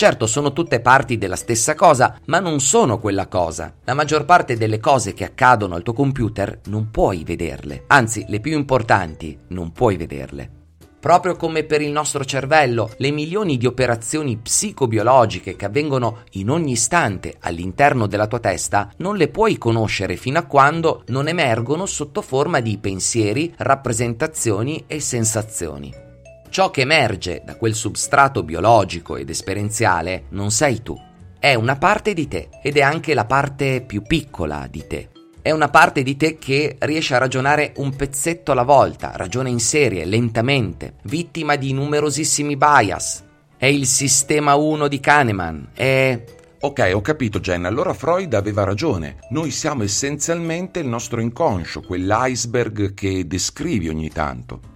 Certo, 0.00 0.26
sono 0.26 0.54
tutte 0.54 0.80
parti 0.80 1.18
della 1.18 1.36
stessa 1.36 1.74
cosa, 1.74 2.18
ma 2.24 2.38
non 2.38 2.60
sono 2.60 2.98
quella 2.98 3.26
cosa. 3.26 3.74
La 3.84 3.92
maggior 3.92 4.24
parte 4.24 4.56
delle 4.56 4.80
cose 4.80 5.12
che 5.12 5.24
accadono 5.24 5.74
al 5.74 5.82
tuo 5.82 5.92
computer 5.92 6.60
non 6.68 6.90
puoi 6.90 7.22
vederle, 7.22 7.84
anzi, 7.88 8.24
le 8.28 8.40
più 8.40 8.56
importanti 8.56 9.36
non 9.48 9.72
puoi 9.72 9.98
vederle. 9.98 10.50
Proprio 10.98 11.36
come 11.36 11.64
per 11.64 11.82
il 11.82 11.90
nostro 11.90 12.24
cervello, 12.24 12.88
le 12.96 13.10
milioni 13.10 13.58
di 13.58 13.66
operazioni 13.66 14.38
psicobiologiche 14.38 15.54
che 15.54 15.66
avvengono 15.66 16.20
in 16.30 16.48
ogni 16.48 16.72
istante 16.72 17.36
all'interno 17.38 18.06
della 18.06 18.26
tua 18.26 18.40
testa 18.40 18.90
non 18.96 19.18
le 19.18 19.28
puoi 19.28 19.58
conoscere 19.58 20.16
fino 20.16 20.38
a 20.38 20.44
quando 20.44 21.02
non 21.08 21.28
emergono 21.28 21.84
sotto 21.84 22.22
forma 22.22 22.60
di 22.60 22.78
pensieri, 22.78 23.52
rappresentazioni 23.54 24.82
e 24.86 24.98
sensazioni. 24.98 26.08
Ciò 26.50 26.72
che 26.72 26.80
emerge 26.80 27.42
da 27.44 27.54
quel 27.54 27.76
substrato 27.76 28.42
biologico 28.42 29.16
ed 29.16 29.30
esperienziale 29.30 30.24
non 30.30 30.50
sei 30.50 30.82
tu, 30.82 31.00
è 31.38 31.54
una 31.54 31.76
parte 31.76 32.12
di 32.12 32.26
te 32.26 32.48
ed 32.60 32.76
è 32.76 32.80
anche 32.80 33.14
la 33.14 33.24
parte 33.24 33.82
più 33.86 34.02
piccola 34.02 34.66
di 34.68 34.84
te. 34.84 35.10
È 35.40 35.52
una 35.52 35.68
parte 35.68 36.02
di 36.02 36.16
te 36.16 36.38
che 36.38 36.74
riesce 36.80 37.14
a 37.14 37.18
ragionare 37.18 37.72
un 37.76 37.94
pezzetto 37.94 38.50
alla 38.50 38.64
volta, 38.64 39.12
ragiona 39.14 39.48
in 39.48 39.60
serie, 39.60 40.04
lentamente, 40.04 40.94
vittima 41.04 41.54
di 41.54 41.72
numerosissimi 41.72 42.56
bias. 42.56 43.22
È 43.56 43.66
il 43.66 43.86
sistema 43.86 44.56
1 44.56 44.88
di 44.88 44.98
Kahneman, 44.98 45.68
è... 45.72 46.24
Ok, 46.62 46.90
ho 46.92 47.00
capito 47.00 47.38
Jen, 47.38 47.64
allora 47.64 47.94
Freud 47.94 48.34
aveva 48.34 48.64
ragione. 48.64 49.18
Noi 49.30 49.52
siamo 49.52 49.84
essenzialmente 49.84 50.80
il 50.80 50.88
nostro 50.88 51.20
inconscio, 51.20 51.80
quell'iceberg 51.80 52.92
che 52.92 53.24
descrivi 53.26 53.88
ogni 53.88 54.10
tanto. 54.10 54.69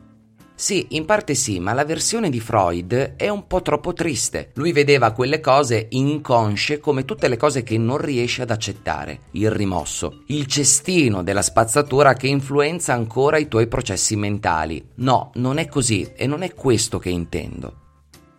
Sì, 0.56 0.87
in 0.90 1.04
parte 1.04 1.34
sì, 1.34 1.58
ma 1.58 1.73
la 1.73 1.84
versione 1.84 2.30
di 2.30 2.38
Freud 2.38 3.16
è 3.16 3.28
un 3.28 3.49
po' 3.49 3.61
troppo 3.61 3.92
triste. 3.92 4.50
Lui 4.54 4.70
vedeva 4.70 5.11
quelle 5.11 5.40
cose 5.40 5.88
inconsce 5.90 6.78
come 6.78 7.04
tutte 7.04 7.26
le 7.26 7.37
cose 7.37 7.64
che 7.64 7.76
non 7.76 7.99
riesce 7.99 8.42
ad 8.42 8.50
accettare. 8.50 9.23
Il 9.32 9.50
rimosso, 9.50 10.23
il 10.28 10.46
cestino 10.46 11.25
della 11.25 11.42
spazzatura 11.42 12.14
che 12.14 12.28
influenza 12.28 12.92
ancora 12.92 13.37
i 13.37 13.49
tuoi 13.49 13.66
processi 13.66 14.14
mentali. 14.14 14.90
No, 14.96 15.32
non 15.34 15.58
è 15.58 15.66
così 15.66 16.12
e 16.14 16.28
non 16.28 16.42
è 16.42 16.54
questo 16.54 17.00
che 17.00 17.11
intendo. 17.11 17.80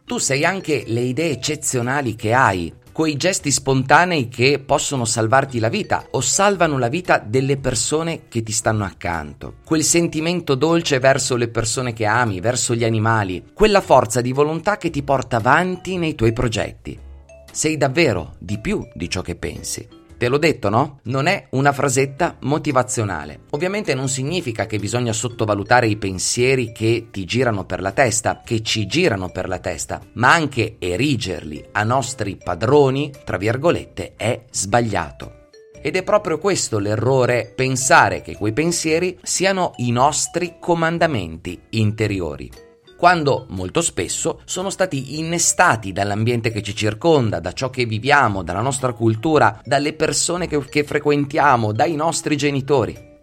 Tu 0.05 0.17
sei 0.17 0.45
anche 0.45 0.83
le 0.87 1.01
idee 1.01 1.31
eccezionali 1.31 2.15
che 2.15 2.33
hai, 2.33 2.73
quei 2.95 3.17
gesti 3.17 3.51
spontanei 3.51 4.29
che 4.29 4.63
possono 4.65 5.03
salvarti 5.03 5.59
la 5.59 5.67
vita 5.67 6.07
o 6.11 6.21
salvano 6.21 6.77
la 6.77 6.87
vita 6.87 7.17
delle 7.17 7.57
persone 7.57 8.29
che 8.29 8.41
ti 8.41 8.53
stanno 8.53 8.85
accanto, 8.85 9.55
quel 9.65 9.83
sentimento 9.83 10.55
dolce 10.55 10.99
verso 10.99 11.35
le 11.35 11.49
persone 11.49 11.91
che 11.91 12.05
ami, 12.05 12.39
verso 12.39 12.73
gli 12.73 12.85
animali, 12.85 13.47
quella 13.53 13.81
forza 13.81 14.21
di 14.21 14.31
volontà 14.31 14.77
che 14.77 14.91
ti 14.91 15.03
porta 15.03 15.35
avanti 15.35 15.97
nei 15.97 16.15
tuoi 16.15 16.31
progetti. 16.31 16.97
Sei 17.51 17.75
davvero 17.75 18.35
di 18.39 18.61
più 18.61 18.87
di 18.93 19.09
ciò 19.09 19.21
che 19.21 19.35
pensi. 19.35 20.04
Te 20.17 20.29
l'ho 20.29 20.37
detto, 20.37 20.69
no? 20.69 20.99
Non 21.03 21.27
è 21.27 21.47
una 21.51 21.73
frasetta 21.73 22.37
motivazionale. 22.41 23.41
Ovviamente 23.51 23.93
non 23.93 24.07
significa 24.07 24.65
che 24.65 24.79
bisogna 24.79 25.11
sottovalutare 25.11 25.87
i 25.87 25.97
pensieri 25.97 26.71
che 26.71 27.07
ti 27.11 27.25
girano 27.25 27.65
per 27.65 27.81
la 27.81 27.91
testa, 27.91 28.41
che 28.43 28.61
ci 28.61 28.87
girano 28.87 29.29
per 29.29 29.49
la 29.49 29.59
testa, 29.59 30.01
ma 30.13 30.33
anche 30.33 30.77
erigerli 30.79 31.65
a 31.73 31.83
nostri 31.83 32.37
padroni, 32.41 33.11
tra 33.25 33.37
virgolette, 33.37 34.13
è 34.15 34.43
sbagliato. 34.49 35.49
Ed 35.81 35.95
è 35.97 36.03
proprio 36.03 36.39
questo 36.39 36.79
l'errore, 36.79 37.51
pensare 37.53 38.21
che 38.21 38.35
quei 38.35 38.53
pensieri 38.53 39.19
siano 39.21 39.73
i 39.77 39.91
nostri 39.91 40.55
comandamenti 40.59 41.59
interiori 41.71 42.64
quando 42.97 43.45
molto 43.49 43.81
spesso 43.81 44.41
sono 44.45 44.69
stati 44.69 45.19
innestati 45.19 45.91
dall'ambiente 45.91 46.51
che 46.51 46.61
ci 46.61 46.75
circonda, 46.75 47.39
da 47.39 47.51
ciò 47.51 47.69
che 47.69 47.85
viviamo, 47.85 48.41
dalla 48.41 48.61
nostra 48.61 48.93
cultura, 48.93 49.61
dalle 49.63 49.93
persone 49.93 50.47
che, 50.47 50.63
che 50.65 50.83
frequentiamo, 50.83 51.73
dai 51.73 51.95
nostri 51.95 52.37
genitori. 52.37 53.13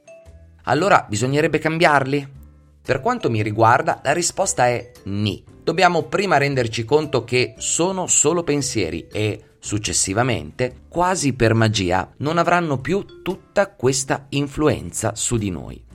Allora 0.65 1.07
bisognerebbe 1.09 1.59
cambiarli? 1.59 2.41
Per 2.83 3.01
quanto 3.01 3.31
mi 3.31 3.43
riguarda, 3.43 4.01
la 4.03 4.13
risposta 4.13 4.67
è 4.67 4.91
ni. 5.05 5.43
Dobbiamo 5.63 6.03
prima 6.03 6.37
renderci 6.37 6.85
conto 6.85 7.25
che 7.25 7.55
sono 7.59 8.09
solo 8.09 8.43
pensieri 8.43 9.07
e, 9.11 9.55
successivamente, 9.61 10.83
quasi 10.89 11.33
per 11.33 11.55
magia, 11.55 12.13
non 12.19 12.39
avranno 12.39 12.79
più 12.79 13.23
tutta 13.23 13.69
questa 13.69 14.27
influenza 14.31 15.15
su 15.15 15.37
di 15.37 15.51
noi. 15.51 15.92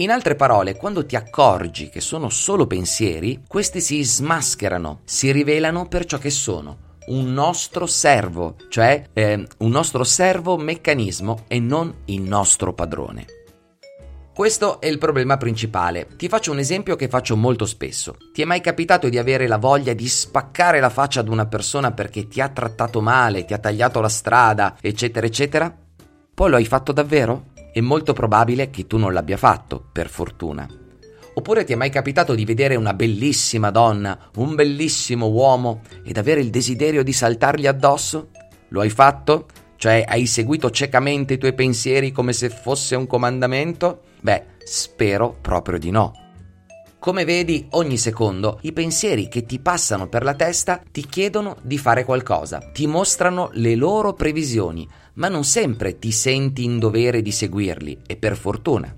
In 0.00 0.10
altre 0.10 0.34
parole, 0.34 0.76
quando 0.76 1.04
ti 1.04 1.14
accorgi 1.14 1.90
che 1.90 2.00
sono 2.00 2.30
solo 2.30 2.66
pensieri, 2.66 3.42
questi 3.46 3.82
si 3.82 4.02
smascherano, 4.02 5.00
si 5.04 5.30
rivelano 5.30 5.88
per 5.88 6.06
ciò 6.06 6.16
che 6.16 6.30
sono, 6.30 6.96
un 7.08 7.34
nostro 7.34 7.84
servo, 7.84 8.56
cioè 8.70 9.04
eh, 9.12 9.46
un 9.58 9.70
nostro 9.70 10.02
servo 10.04 10.56
meccanismo 10.56 11.44
e 11.48 11.60
non 11.60 11.94
il 12.06 12.22
nostro 12.22 12.72
padrone. 12.72 13.26
Questo 14.32 14.80
è 14.80 14.86
il 14.86 14.96
problema 14.96 15.36
principale. 15.36 16.06
Ti 16.16 16.28
faccio 16.28 16.52
un 16.52 16.60
esempio 16.60 16.96
che 16.96 17.08
faccio 17.08 17.36
molto 17.36 17.66
spesso. 17.66 18.16
Ti 18.32 18.40
è 18.40 18.46
mai 18.46 18.62
capitato 18.62 19.10
di 19.10 19.18
avere 19.18 19.46
la 19.46 19.58
voglia 19.58 19.92
di 19.92 20.08
spaccare 20.08 20.80
la 20.80 20.88
faccia 20.88 21.20
ad 21.20 21.28
una 21.28 21.44
persona 21.44 21.92
perché 21.92 22.26
ti 22.26 22.40
ha 22.40 22.48
trattato 22.48 23.02
male, 23.02 23.44
ti 23.44 23.52
ha 23.52 23.58
tagliato 23.58 24.00
la 24.00 24.08
strada, 24.08 24.78
eccetera, 24.80 25.26
eccetera? 25.26 25.76
Poi 26.32 26.48
lo 26.48 26.56
hai 26.56 26.64
fatto 26.64 26.92
davvero? 26.92 27.48
È 27.72 27.80
molto 27.80 28.12
probabile 28.12 28.70
che 28.70 28.86
tu 28.86 28.96
non 28.96 29.12
l'abbia 29.12 29.36
fatto, 29.36 29.84
per 29.92 30.08
fortuna. 30.08 30.68
Oppure 31.34 31.64
ti 31.64 31.72
è 31.72 31.76
mai 31.76 31.90
capitato 31.90 32.34
di 32.34 32.44
vedere 32.44 32.74
una 32.74 32.94
bellissima 32.94 33.70
donna, 33.70 34.30
un 34.36 34.54
bellissimo 34.54 35.28
uomo 35.28 35.82
ed 36.04 36.18
avere 36.18 36.40
il 36.40 36.50
desiderio 36.50 37.04
di 37.04 37.12
saltargli 37.12 37.66
addosso? 37.66 38.30
Lo 38.68 38.80
hai 38.80 38.90
fatto? 38.90 39.46
Cioè 39.76 40.04
hai 40.06 40.26
seguito 40.26 40.70
ciecamente 40.70 41.34
i 41.34 41.38
tuoi 41.38 41.54
pensieri 41.54 42.12
come 42.12 42.32
se 42.32 42.50
fosse 42.50 42.96
un 42.96 43.06
comandamento? 43.06 44.02
Beh, 44.20 44.44
spero 44.64 45.38
proprio 45.40 45.78
di 45.78 45.90
no. 45.90 46.19
Come 47.00 47.24
vedi, 47.24 47.66
ogni 47.70 47.96
secondo 47.96 48.58
i 48.60 48.72
pensieri 48.72 49.28
che 49.28 49.46
ti 49.46 49.58
passano 49.58 50.06
per 50.10 50.22
la 50.22 50.34
testa 50.34 50.82
ti 50.92 51.06
chiedono 51.06 51.56
di 51.62 51.78
fare 51.78 52.04
qualcosa, 52.04 52.58
ti 52.58 52.86
mostrano 52.86 53.48
le 53.54 53.74
loro 53.74 54.12
previsioni, 54.12 54.86
ma 55.14 55.28
non 55.28 55.44
sempre 55.44 55.98
ti 55.98 56.12
senti 56.12 56.62
in 56.62 56.78
dovere 56.78 57.22
di 57.22 57.32
seguirli, 57.32 58.00
e 58.06 58.16
per 58.16 58.36
fortuna. 58.36 58.94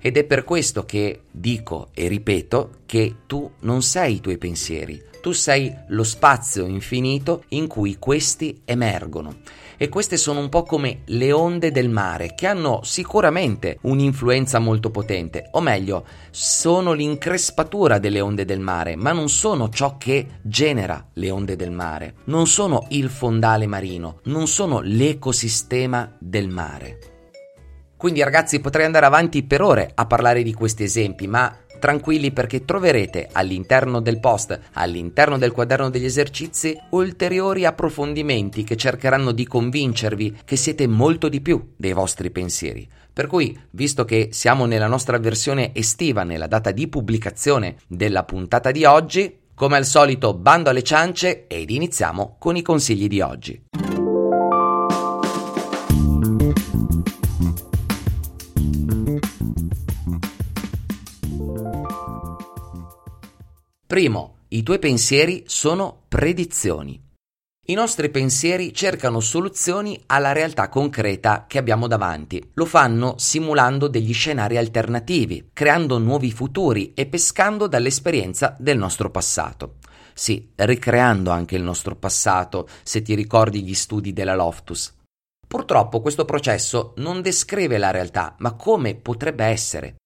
Ed 0.00 0.16
è 0.16 0.24
per 0.24 0.44
questo 0.44 0.86
che 0.86 1.24
dico 1.30 1.90
e 1.92 2.08
ripeto 2.08 2.70
che 2.86 3.16
tu 3.26 3.50
non 3.60 3.82
sei 3.82 4.14
i 4.14 4.20
tuoi 4.20 4.38
pensieri, 4.38 5.02
tu 5.20 5.32
sei 5.32 5.70
lo 5.88 6.04
spazio 6.04 6.64
infinito 6.64 7.44
in 7.48 7.66
cui 7.66 7.98
questi 7.98 8.62
emergono. 8.64 9.40
E 9.76 9.88
queste 9.88 10.16
sono 10.16 10.40
un 10.40 10.48
po' 10.48 10.62
come 10.62 11.00
le 11.06 11.32
onde 11.32 11.70
del 11.70 11.88
mare, 11.88 12.34
che 12.34 12.46
hanno 12.46 12.80
sicuramente 12.82 13.78
un'influenza 13.82 14.58
molto 14.58 14.90
potente, 14.90 15.48
o 15.52 15.60
meglio, 15.60 16.04
sono 16.30 16.92
l'increspatura 16.92 17.98
delle 17.98 18.20
onde 18.20 18.44
del 18.44 18.60
mare, 18.60 18.96
ma 18.96 19.12
non 19.12 19.28
sono 19.28 19.68
ciò 19.68 19.96
che 19.98 20.26
genera 20.42 21.08
le 21.14 21.30
onde 21.30 21.56
del 21.56 21.70
mare, 21.70 22.14
non 22.24 22.46
sono 22.46 22.86
il 22.90 23.08
fondale 23.08 23.66
marino, 23.66 24.20
non 24.24 24.46
sono 24.46 24.80
l'ecosistema 24.80 26.14
del 26.18 26.48
mare. 26.48 26.98
Quindi 27.96 28.22
ragazzi 28.24 28.58
potrei 28.58 28.84
andare 28.84 29.06
avanti 29.06 29.44
per 29.44 29.62
ore 29.62 29.92
a 29.94 30.06
parlare 30.06 30.42
di 30.42 30.52
questi 30.52 30.82
esempi, 30.82 31.28
ma 31.28 31.56
tranquilli 31.82 32.30
perché 32.30 32.64
troverete 32.64 33.28
all'interno 33.32 34.00
del 34.00 34.20
post, 34.20 34.56
all'interno 34.74 35.36
del 35.36 35.50
quaderno 35.50 35.90
degli 35.90 36.04
esercizi, 36.04 36.78
ulteriori 36.90 37.64
approfondimenti 37.64 38.62
che 38.62 38.76
cercheranno 38.76 39.32
di 39.32 39.44
convincervi 39.44 40.42
che 40.44 40.54
siete 40.54 40.86
molto 40.86 41.28
di 41.28 41.40
più 41.40 41.72
dei 41.76 41.92
vostri 41.92 42.30
pensieri. 42.30 42.88
Per 43.12 43.26
cui, 43.26 43.58
visto 43.70 44.04
che 44.04 44.28
siamo 44.30 44.64
nella 44.66 44.86
nostra 44.86 45.18
versione 45.18 45.74
estiva, 45.74 46.22
nella 46.22 46.46
data 46.46 46.70
di 46.70 46.86
pubblicazione 46.86 47.78
della 47.88 48.22
puntata 48.22 48.70
di 48.70 48.84
oggi, 48.84 49.38
come 49.52 49.76
al 49.76 49.84
solito 49.84 50.34
bando 50.34 50.70
alle 50.70 50.84
ciance 50.84 51.48
ed 51.48 51.68
iniziamo 51.68 52.36
con 52.38 52.54
i 52.54 52.62
consigli 52.62 53.08
di 53.08 53.20
oggi. 53.20 53.60
Primo, 63.92 64.36
i 64.48 64.62
tuoi 64.62 64.78
pensieri 64.78 65.44
sono 65.46 66.04
predizioni. 66.08 66.98
I 67.66 67.74
nostri 67.74 68.08
pensieri 68.08 68.72
cercano 68.72 69.20
soluzioni 69.20 70.02
alla 70.06 70.32
realtà 70.32 70.70
concreta 70.70 71.44
che 71.46 71.58
abbiamo 71.58 71.86
davanti. 71.88 72.52
Lo 72.54 72.64
fanno 72.64 73.16
simulando 73.18 73.88
degli 73.88 74.14
scenari 74.14 74.56
alternativi, 74.56 75.50
creando 75.52 75.98
nuovi 75.98 76.32
futuri 76.32 76.94
e 76.94 77.04
pescando 77.04 77.66
dall'esperienza 77.66 78.56
del 78.58 78.78
nostro 78.78 79.10
passato. 79.10 79.74
Sì, 80.14 80.52
ricreando 80.54 81.30
anche 81.30 81.56
il 81.56 81.62
nostro 81.62 81.94
passato, 81.94 82.66
se 82.82 83.02
ti 83.02 83.14
ricordi 83.14 83.62
gli 83.62 83.74
studi 83.74 84.14
della 84.14 84.34
Loftus. 84.34 84.90
Purtroppo 85.46 86.00
questo 86.00 86.24
processo 86.24 86.94
non 86.96 87.20
descrive 87.20 87.76
la 87.76 87.90
realtà, 87.90 88.36
ma 88.38 88.54
come 88.54 88.94
potrebbe 88.94 89.44
essere. 89.44 89.96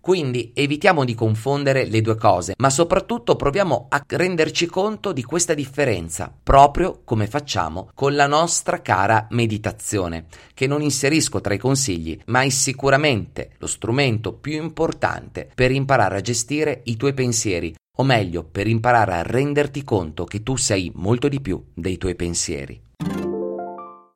Quindi 0.00 0.52
evitiamo 0.54 1.04
di 1.04 1.14
confondere 1.14 1.84
le 1.84 2.00
due 2.00 2.16
cose, 2.16 2.54
ma 2.56 2.70
soprattutto 2.70 3.36
proviamo 3.36 3.86
a 3.90 4.02
renderci 4.06 4.66
conto 4.66 5.12
di 5.12 5.22
questa 5.22 5.52
differenza, 5.52 6.32
proprio 6.42 7.02
come 7.04 7.26
facciamo 7.26 7.90
con 7.94 8.14
la 8.14 8.26
nostra 8.26 8.80
cara 8.80 9.26
meditazione, 9.30 10.26
che 10.54 10.66
non 10.66 10.80
inserisco 10.80 11.40
tra 11.42 11.52
i 11.52 11.58
consigli, 11.58 12.18
ma 12.26 12.40
è 12.42 12.48
sicuramente 12.48 13.50
lo 13.58 13.66
strumento 13.66 14.32
più 14.32 14.54
importante 14.60 15.50
per 15.54 15.70
imparare 15.70 16.16
a 16.16 16.22
gestire 16.22 16.80
i 16.84 16.96
tuoi 16.96 17.12
pensieri, 17.12 17.74
o 17.98 18.02
meglio, 18.02 18.44
per 18.44 18.66
imparare 18.66 19.14
a 19.14 19.22
renderti 19.22 19.84
conto 19.84 20.24
che 20.24 20.42
tu 20.42 20.56
sei 20.56 20.90
molto 20.94 21.28
di 21.28 21.40
più 21.40 21.62
dei 21.74 21.98
tuoi 21.98 22.14
pensieri. 22.14 22.80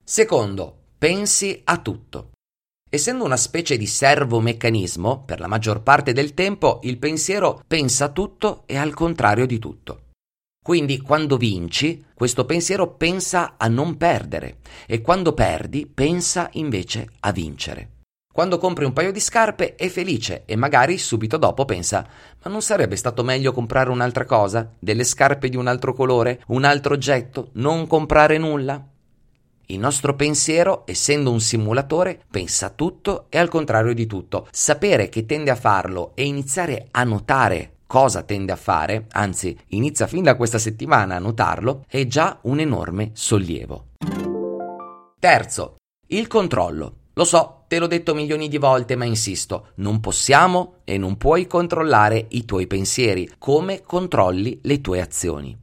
Secondo, 0.03 0.77
pensi 0.97 1.61
a 1.65 1.79
tutto. 1.79 2.34
Essendo 2.95 3.25
una 3.25 3.37
specie 3.37 3.77
di 3.77 3.87
servomeccanismo, 3.87 5.25
per 5.25 5.41
la 5.41 5.49
maggior 5.49 5.83
parte 5.83 6.13
del 6.13 6.33
tempo 6.33 6.79
il 6.85 6.99
pensiero 6.99 7.63
pensa 7.67 8.11
tutto 8.11 8.63
e 8.67 8.77
al 8.77 8.95
contrario 8.95 9.47
di 9.47 9.59
tutto. 9.59 10.03
Quindi 10.65 11.01
quando 11.01 11.37
vinci, 11.37 12.05
questo 12.15 12.47
pensiero 12.47 12.95
pensa 12.95 13.55
a 13.59 13.67
non 13.69 13.97
perdere 13.97 14.59
e 14.87 15.01
quando 15.01 15.33
perdi 15.35 15.87
pensa 15.87 16.49
invece 16.53 17.09
a 17.21 17.33
vincere. 17.33 17.89
Quando 18.33 18.59
compri 18.59 18.85
un 18.85 18.93
paio 18.93 19.13
di 19.13 19.21
scarpe 19.21 19.75
è 19.75 19.89
felice 19.89 20.43
e 20.45 20.57
magari 20.57 20.97
subito 20.99 21.37
dopo 21.37 21.65
pensa 21.65 22.07
ma 22.43 22.51
non 22.51 22.63
sarebbe 22.63 22.97
stato 22.97 23.23
meglio 23.23 23.53
comprare 23.53 23.91
un'altra 23.91 24.25
cosa? 24.25 24.71
Delle 24.79 25.05
scarpe 25.05 25.49
di 25.49 25.57
un 25.57 25.67
altro 25.67 25.93
colore? 25.93 26.43
Un 26.47 26.65
altro 26.65 26.95
oggetto? 26.95 27.51
Non 27.55 27.87
comprare 27.87 28.39
nulla? 28.39 28.85
Il 29.67 29.79
nostro 29.79 30.15
pensiero, 30.15 30.83
essendo 30.87 31.31
un 31.31 31.41
simulatore, 31.41 32.21
pensa 32.31 32.71
tutto 32.71 33.27
e 33.31 33.39
al 33.39 33.49
contrario 33.49 33.95
di 33.95 34.07
tutto. 34.07 34.47
Sapere 34.51 35.09
che 35.09 35.25
tende 35.25 35.51
a 35.51 35.57
farlo 35.57 36.13
e 36.15 36.25
iniziare 36.25 36.89
a 36.91 37.05
notare 37.05 37.75
cosa 37.87 38.23
tende 38.23 38.51
a 38.51 38.57
fare, 38.57 39.07
anzi 39.13 39.57
inizia 39.69 40.07
fin 40.07 40.25
da 40.25 40.37
questa 40.37 40.59
settimana 40.59 41.17
a 41.17 41.21
notarlo, 41.21 41.85
è 41.87 42.07
già 42.07 42.39
un 42.43 42.59
enorme 42.59 43.11
sollievo. 43.15 43.91
Terzo, 45.19 45.77
il 46.09 46.27
controllo. 46.27 46.97
Lo 47.15 47.25
so, 47.25 47.65
te 47.69 47.79
l'ho 47.79 47.87
detto 47.87 48.15
milioni 48.15 48.49
di 48.49 48.59
volte, 48.59 48.97
ma 48.97 49.05
insisto, 49.05 49.69
non 49.77 50.01
possiamo 50.01 50.79
e 50.85 50.99
non 50.99 51.17
puoi 51.17 51.47
controllare 51.47 52.27
i 52.31 52.45
tuoi 52.45 52.67
pensieri, 52.67 53.31
come 53.39 53.83
controlli 53.83 54.59
le 54.63 54.81
tue 54.81 55.01
azioni. 55.01 55.57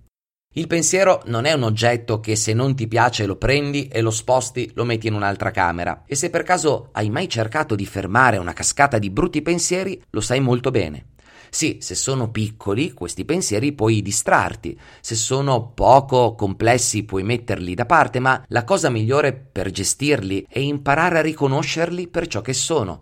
Il 0.55 0.67
pensiero 0.67 1.21
non 1.27 1.45
è 1.45 1.53
un 1.53 1.63
oggetto 1.63 2.19
che 2.19 2.35
se 2.35 2.53
non 2.53 2.75
ti 2.75 2.85
piace 2.89 3.25
lo 3.25 3.37
prendi 3.37 3.87
e 3.87 4.01
lo 4.01 4.11
sposti, 4.11 4.69
lo 4.73 4.83
metti 4.83 5.07
in 5.07 5.13
un'altra 5.13 5.49
camera. 5.49 6.03
E 6.05 6.15
se 6.15 6.29
per 6.29 6.43
caso 6.43 6.89
hai 6.91 7.09
mai 7.09 7.29
cercato 7.29 7.73
di 7.73 7.85
fermare 7.85 8.35
una 8.35 8.51
cascata 8.51 8.99
di 8.99 9.09
brutti 9.09 9.41
pensieri, 9.41 10.03
lo 10.09 10.19
sai 10.19 10.41
molto 10.41 10.69
bene. 10.69 11.05
Sì, 11.49 11.77
se 11.79 11.95
sono 11.95 12.31
piccoli, 12.31 12.91
questi 12.91 13.23
pensieri 13.23 13.71
puoi 13.71 14.01
distrarti. 14.01 14.77
Se 14.99 15.15
sono 15.15 15.71
poco 15.71 16.35
complessi, 16.35 17.03
puoi 17.03 17.23
metterli 17.23 17.73
da 17.73 17.85
parte, 17.85 18.19
ma 18.19 18.43
la 18.49 18.65
cosa 18.65 18.89
migliore 18.89 19.31
per 19.31 19.71
gestirli 19.71 20.45
è 20.49 20.59
imparare 20.59 21.19
a 21.19 21.21
riconoscerli 21.21 22.09
per 22.09 22.27
ciò 22.27 22.41
che 22.41 22.53
sono. 22.53 22.99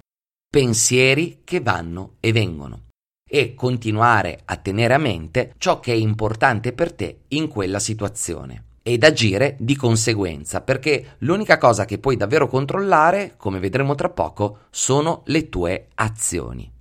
Pensieri 0.48 1.42
che 1.44 1.62
vanno 1.62 2.18
e 2.20 2.32
vengono 2.32 2.89
e 3.30 3.54
continuare 3.54 4.40
a 4.46 4.56
tenere 4.58 4.96
a 4.96 4.98
mente 4.98 5.54
ciò 5.58 5.80
che 5.80 5.94
è 5.94 5.96
importante 5.96 6.74
per 6.74 6.92
te 6.92 7.20
in 7.30 7.48
quella 7.48 7.80
situazione 7.80 8.64
ed 8.82 9.04
agire 9.04 9.56
di 9.60 9.76
conseguenza, 9.76 10.62
perché 10.62 11.16
l'unica 11.20 11.60
cosa 11.60 11.86
che 11.86 12.00
puoi 12.00 12.18
davvero 12.18 12.48
controllare, 12.48 13.36
come 13.38 13.60
vedremo 13.60 13.94
tra 13.94 14.10
poco, 14.10 14.62
sono 14.72 15.22
le 15.26 15.48
tue 15.48 15.90
azioni. 15.96 16.72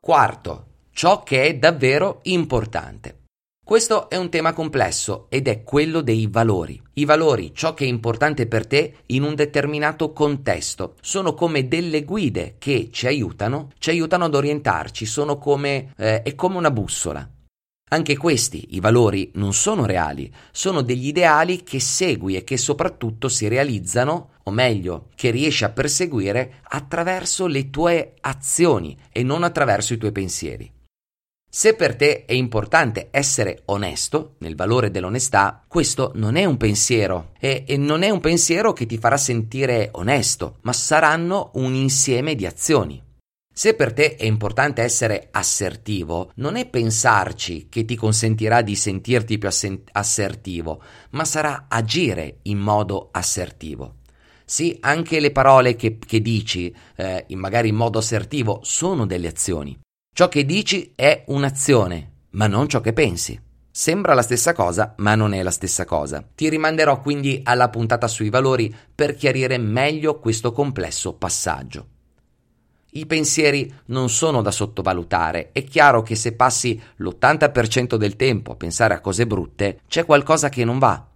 Quarto, 0.00 0.66
ciò 0.92 1.22
che 1.22 1.44
è 1.44 1.54
davvero 1.56 2.20
importante. 2.22 3.19
Questo 3.70 4.10
è 4.10 4.16
un 4.16 4.30
tema 4.30 4.52
complesso 4.52 5.26
ed 5.28 5.46
è 5.46 5.62
quello 5.62 6.00
dei 6.00 6.26
valori. 6.26 6.82
I 6.94 7.04
valori, 7.04 7.52
ciò 7.54 7.72
che 7.72 7.84
è 7.84 7.86
importante 7.86 8.48
per 8.48 8.66
te 8.66 8.94
in 9.06 9.22
un 9.22 9.36
determinato 9.36 10.12
contesto, 10.12 10.96
sono 11.00 11.34
come 11.34 11.68
delle 11.68 12.02
guide 12.02 12.56
che 12.58 12.88
ci 12.90 13.06
aiutano, 13.06 13.70
ci 13.78 13.90
aiutano 13.90 14.24
ad 14.24 14.34
orientarci, 14.34 15.06
sono 15.06 15.38
come 15.38 15.92
eh, 15.96 16.22
è 16.22 16.34
come 16.34 16.56
una 16.56 16.72
bussola. 16.72 17.24
Anche 17.90 18.16
questi, 18.16 18.74
i 18.74 18.80
valori, 18.80 19.30
non 19.34 19.54
sono 19.54 19.86
reali, 19.86 20.28
sono 20.50 20.80
degli 20.80 21.06
ideali 21.06 21.62
che 21.62 21.78
segui 21.78 22.34
e 22.34 22.42
che 22.42 22.56
soprattutto 22.56 23.28
si 23.28 23.46
realizzano, 23.46 24.30
o 24.42 24.50
meglio, 24.50 25.10
che 25.14 25.30
riesci 25.30 25.62
a 25.62 25.70
perseguire 25.70 26.54
attraverso 26.64 27.46
le 27.46 27.70
tue 27.70 28.14
azioni 28.20 28.98
e 29.12 29.22
non 29.22 29.44
attraverso 29.44 29.92
i 29.92 29.96
tuoi 29.96 30.10
pensieri. 30.10 30.72
Se 31.52 31.74
per 31.74 31.96
te 31.96 32.26
è 32.26 32.32
importante 32.32 33.08
essere 33.10 33.62
onesto, 33.64 34.36
nel 34.38 34.54
valore 34.54 34.92
dell'onestà, 34.92 35.64
questo 35.66 36.12
non 36.14 36.36
è 36.36 36.44
un 36.44 36.56
pensiero 36.56 37.32
e, 37.40 37.64
e, 37.66 37.76
non 37.76 38.04
è 38.04 38.10
un 38.10 38.20
pensiero 38.20 38.72
che 38.72 38.86
ti 38.86 38.98
farà 38.98 39.16
sentire 39.16 39.88
onesto, 39.94 40.58
ma 40.60 40.72
saranno 40.72 41.50
un 41.54 41.74
insieme 41.74 42.36
di 42.36 42.46
azioni. 42.46 43.02
Se 43.52 43.74
per 43.74 43.92
te 43.92 44.14
è 44.14 44.24
importante 44.26 44.82
essere 44.82 45.26
assertivo, 45.32 46.30
non 46.36 46.54
è 46.54 46.68
pensarci 46.68 47.66
che 47.68 47.84
ti 47.84 47.96
consentirà 47.96 48.62
di 48.62 48.76
sentirti 48.76 49.36
più 49.36 49.48
assertivo, 49.90 50.80
ma 51.10 51.24
sarà 51.24 51.66
agire 51.68 52.38
in 52.42 52.58
modo 52.58 53.08
assertivo. 53.10 53.96
Sì, 54.44 54.78
anche 54.82 55.18
le 55.18 55.32
parole 55.32 55.74
che, 55.74 55.98
che 55.98 56.20
dici, 56.22 56.72
eh, 56.94 57.26
magari 57.30 57.70
in 57.70 57.76
modo 57.76 57.98
assertivo, 57.98 58.60
sono 58.62 59.04
delle 59.04 59.26
azioni. 59.26 59.76
Ciò 60.12 60.28
che 60.28 60.44
dici 60.44 60.92
è 60.94 61.24
un'azione, 61.28 62.10
ma 62.30 62.46
non 62.46 62.68
ciò 62.68 62.80
che 62.80 62.92
pensi. 62.92 63.40
Sembra 63.70 64.12
la 64.12 64.22
stessa 64.22 64.52
cosa, 64.52 64.94
ma 64.98 65.14
non 65.14 65.32
è 65.32 65.42
la 65.42 65.50
stessa 65.52 65.84
cosa. 65.84 66.22
Ti 66.34 66.48
rimanderò 66.48 67.00
quindi 67.00 67.40
alla 67.44 67.70
puntata 67.70 68.08
sui 68.08 68.28
valori 68.28 68.74
per 68.94 69.14
chiarire 69.14 69.56
meglio 69.56 70.18
questo 70.18 70.52
complesso 70.52 71.14
passaggio. 71.14 71.86
I 72.92 73.06
pensieri 73.06 73.72
non 73.86 74.10
sono 74.10 74.42
da 74.42 74.50
sottovalutare. 74.50 75.50
È 75.52 75.62
chiaro 75.62 76.02
che 76.02 76.16
se 76.16 76.34
passi 76.34 76.78
l'80% 76.96 77.94
del 77.94 78.16
tempo 78.16 78.52
a 78.52 78.56
pensare 78.56 78.94
a 78.94 79.00
cose 79.00 79.28
brutte, 79.28 79.80
c'è 79.86 80.04
qualcosa 80.04 80.48
che 80.48 80.64
non 80.64 80.80
va. 80.80 81.09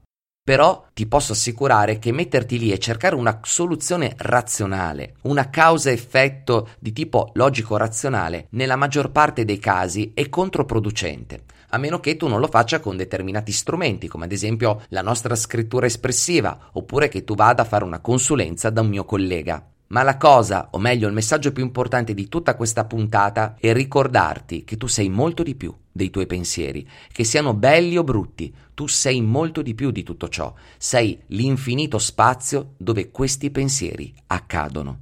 Però 0.47 0.89
ti 0.93 1.07
posso 1.07 1.33
assicurare 1.33 1.99
che 1.99 2.13
metterti 2.13 2.59
lì 2.59 2.71
e 2.71 2.79
cercare 2.79 3.15
una 3.15 3.41
soluzione 3.43 4.13
razionale, 4.19 5.15
una 5.23 5.49
causa-effetto 5.49 6.69
di 6.79 6.93
tipo 6.93 7.31
logico-razionale, 7.33 8.49
nella 8.51 8.77
maggior 8.77 9.11
parte 9.11 9.47
dei 9.47 9.59
casi 9.59 10.13
è 10.13 10.29
controproducente, 10.29 11.45
a 11.71 11.79
meno 11.79 11.99
che 11.99 12.19
tu 12.19 12.29
non 12.29 12.41
lo 12.41 12.49
faccia 12.49 12.81
con 12.81 12.95
determinati 12.95 13.53
strumenti, 13.53 14.07
come 14.07 14.27
ad 14.27 14.33
esempio 14.33 14.83
la 14.89 15.01
nostra 15.01 15.35
scrittura 15.35 15.87
espressiva, 15.87 16.69
oppure 16.73 17.09
che 17.09 17.25
tu 17.25 17.35
vada 17.35 17.63
a 17.63 17.67
fare 17.67 17.85
una 17.85 18.01
consulenza 18.01 18.69
da 18.69 18.83
un 18.83 18.89
mio 18.89 19.07
collega. 19.07 19.67
Ma 19.87 20.03
la 20.03 20.19
cosa, 20.19 20.69
o 20.73 20.79
meglio 20.79 21.09
il 21.09 21.15
messaggio 21.15 21.53
più 21.53 21.65
importante 21.65 22.13
di 22.13 22.29
tutta 22.29 22.55
questa 22.55 22.85
puntata, 22.85 23.57
è 23.59 23.73
ricordarti 23.73 24.65
che 24.65 24.77
tu 24.77 24.89
sei 24.89 25.09
molto 25.09 25.43
di 25.43 25.55
più 25.55 25.75
dei 25.95 26.11
tuoi 26.11 26.27
pensieri, 26.27 26.87
che 27.13 27.23
siano 27.23 27.55
belli 27.55 27.97
o 27.97 28.03
brutti, 28.03 28.53
tu 28.75 28.89
sei 28.89 29.21
molto 29.21 29.63
di 29.63 29.75
più 29.75 29.93
di 29.93 30.03
tutto 30.03 30.29
ciò, 30.29 30.53
sei 30.77 31.23
l'infinito 31.29 31.99
spazio 31.99 32.75
dove 32.77 33.11
questi 33.11 33.53
pensieri 33.53 34.13
accadono. 34.27 34.99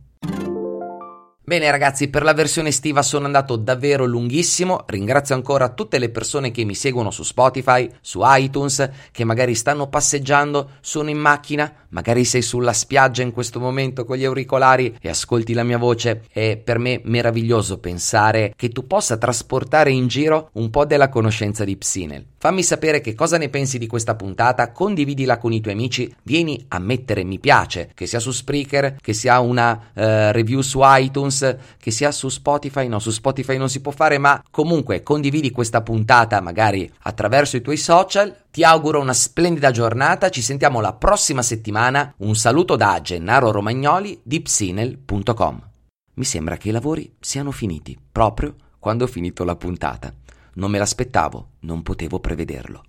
Bene 1.44 1.68
ragazzi, 1.72 2.06
per 2.06 2.22
la 2.22 2.34
versione 2.34 2.68
estiva 2.68 3.02
sono 3.02 3.26
andato 3.26 3.56
davvero 3.56 4.04
lunghissimo, 4.04 4.84
ringrazio 4.86 5.34
ancora 5.34 5.70
tutte 5.70 5.98
le 5.98 6.08
persone 6.08 6.52
che 6.52 6.62
mi 6.62 6.76
seguono 6.76 7.10
su 7.10 7.24
Spotify, 7.24 7.90
su 8.00 8.20
iTunes, 8.22 8.88
che 9.10 9.24
magari 9.24 9.56
stanno 9.56 9.88
passeggiando, 9.88 10.74
sono 10.80 11.10
in 11.10 11.18
macchina, 11.18 11.86
magari 11.88 12.24
sei 12.24 12.42
sulla 12.42 12.72
spiaggia 12.72 13.22
in 13.22 13.32
questo 13.32 13.58
momento 13.58 14.04
con 14.04 14.18
gli 14.18 14.24
auricolari 14.24 14.96
e 15.00 15.08
ascolti 15.08 15.52
la 15.52 15.64
mia 15.64 15.78
voce, 15.78 16.22
è 16.30 16.56
per 16.58 16.78
me 16.78 17.00
meraviglioso 17.02 17.78
pensare 17.78 18.52
che 18.54 18.68
tu 18.68 18.86
possa 18.86 19.16
trasportare 19.16 19.90
in 19.90 20.06
giro 20.06 20.50
un 20.52 20.70
po' 20.70 20.84
della 20.84 21.08
conoscenza 21.08 21.64
di 21.64 21.76
Psinel. 21.76 22.26
Fammi 22.42 22.64
sapere 22.64 23.00
che 23.00 23.14
cosa 23.14 23.38
ne 23.38 23.50
pensi 23.50 23.78
di 23.78 23.86
questa 23.86 24.16
puntata, 24.16 24.72
condividila 24.72 25.38
con 25.38 25.52
i 25.52 25.60
tuoi 25.60 25.74
amici, 25.74 26.12
vieni 26.24 26.64
a 26.70 26.80
mettere 26.80 27.22
mi 27.22 27.38
piace, 27.38 27.92
che 27.94 28.06
sia 28.06 28.18
su 28.18 28.32
Spreaker, 28.32 28.96
che 29.00 29.12
sia 29.12 29.38
una 29.38 29.70
uh, 29.70 30.00
review 30.32 30.60
su 30.60 30.80
iTunes, 30.82 31.56
che 31.78 31.92
sia 31.92 32.10
su 32.10 32.28
Spotify, 32.28 32.88
no 32.88 32.98
su 32.98 33.10
Spotify 33.10 33.58
non 33.58 33.68
si 33.68 33.80
può 33.80 33.92
fare, 33.92 34.18
ma 34.18 34.42
comunque 34.50 35.04
condividi 35.04 35.52
questa 35.52 35.82
puntata 35.82 36.40
magari 36.40 36.92
attraverso 37.02 37.56
i 37.56 37.62
tuoi 37.62 37.76
social. 37.76 38.34
Ti 38.50 38.64
auguro 38.64 38.98
una 38.98 39.14
splendida 39.14 39.70
giornata, 39.70 40.28
ci 40.28 40.42
sentiamo 40.42 40.80
la 40.80 40.94
prossima 40.94 41.42
settimana. 41.42 42.12
Un 42.16 42.34
saluto 42.34 42.74
da 42.74 43.00
Gennaro 43.00 43.52
Romagnoli 43.52 44.18
di 44.20 44.40
psinel.com. 44.40 45.68
Mi 46.14 46.24
sembra 46.24 46.56
che 46.56 46.70
i 46.70 46.72
lavori 46.72 47.14
siano 47.20 47.52
finiti 47.52 47.96
proprio 48.10 48.56
quando 48.80 49.04
ho 49.04 49.06
finito 49.06 49.44
la 49.44 49.54
puntata. 49.54 50.12
Non 50.54 50.70
me 50.70 50.78
l'aspettavo, 50.78 51.52
non 51.60 51.82
potevo 51.82 52.20
prevederlo. 52.20 52.82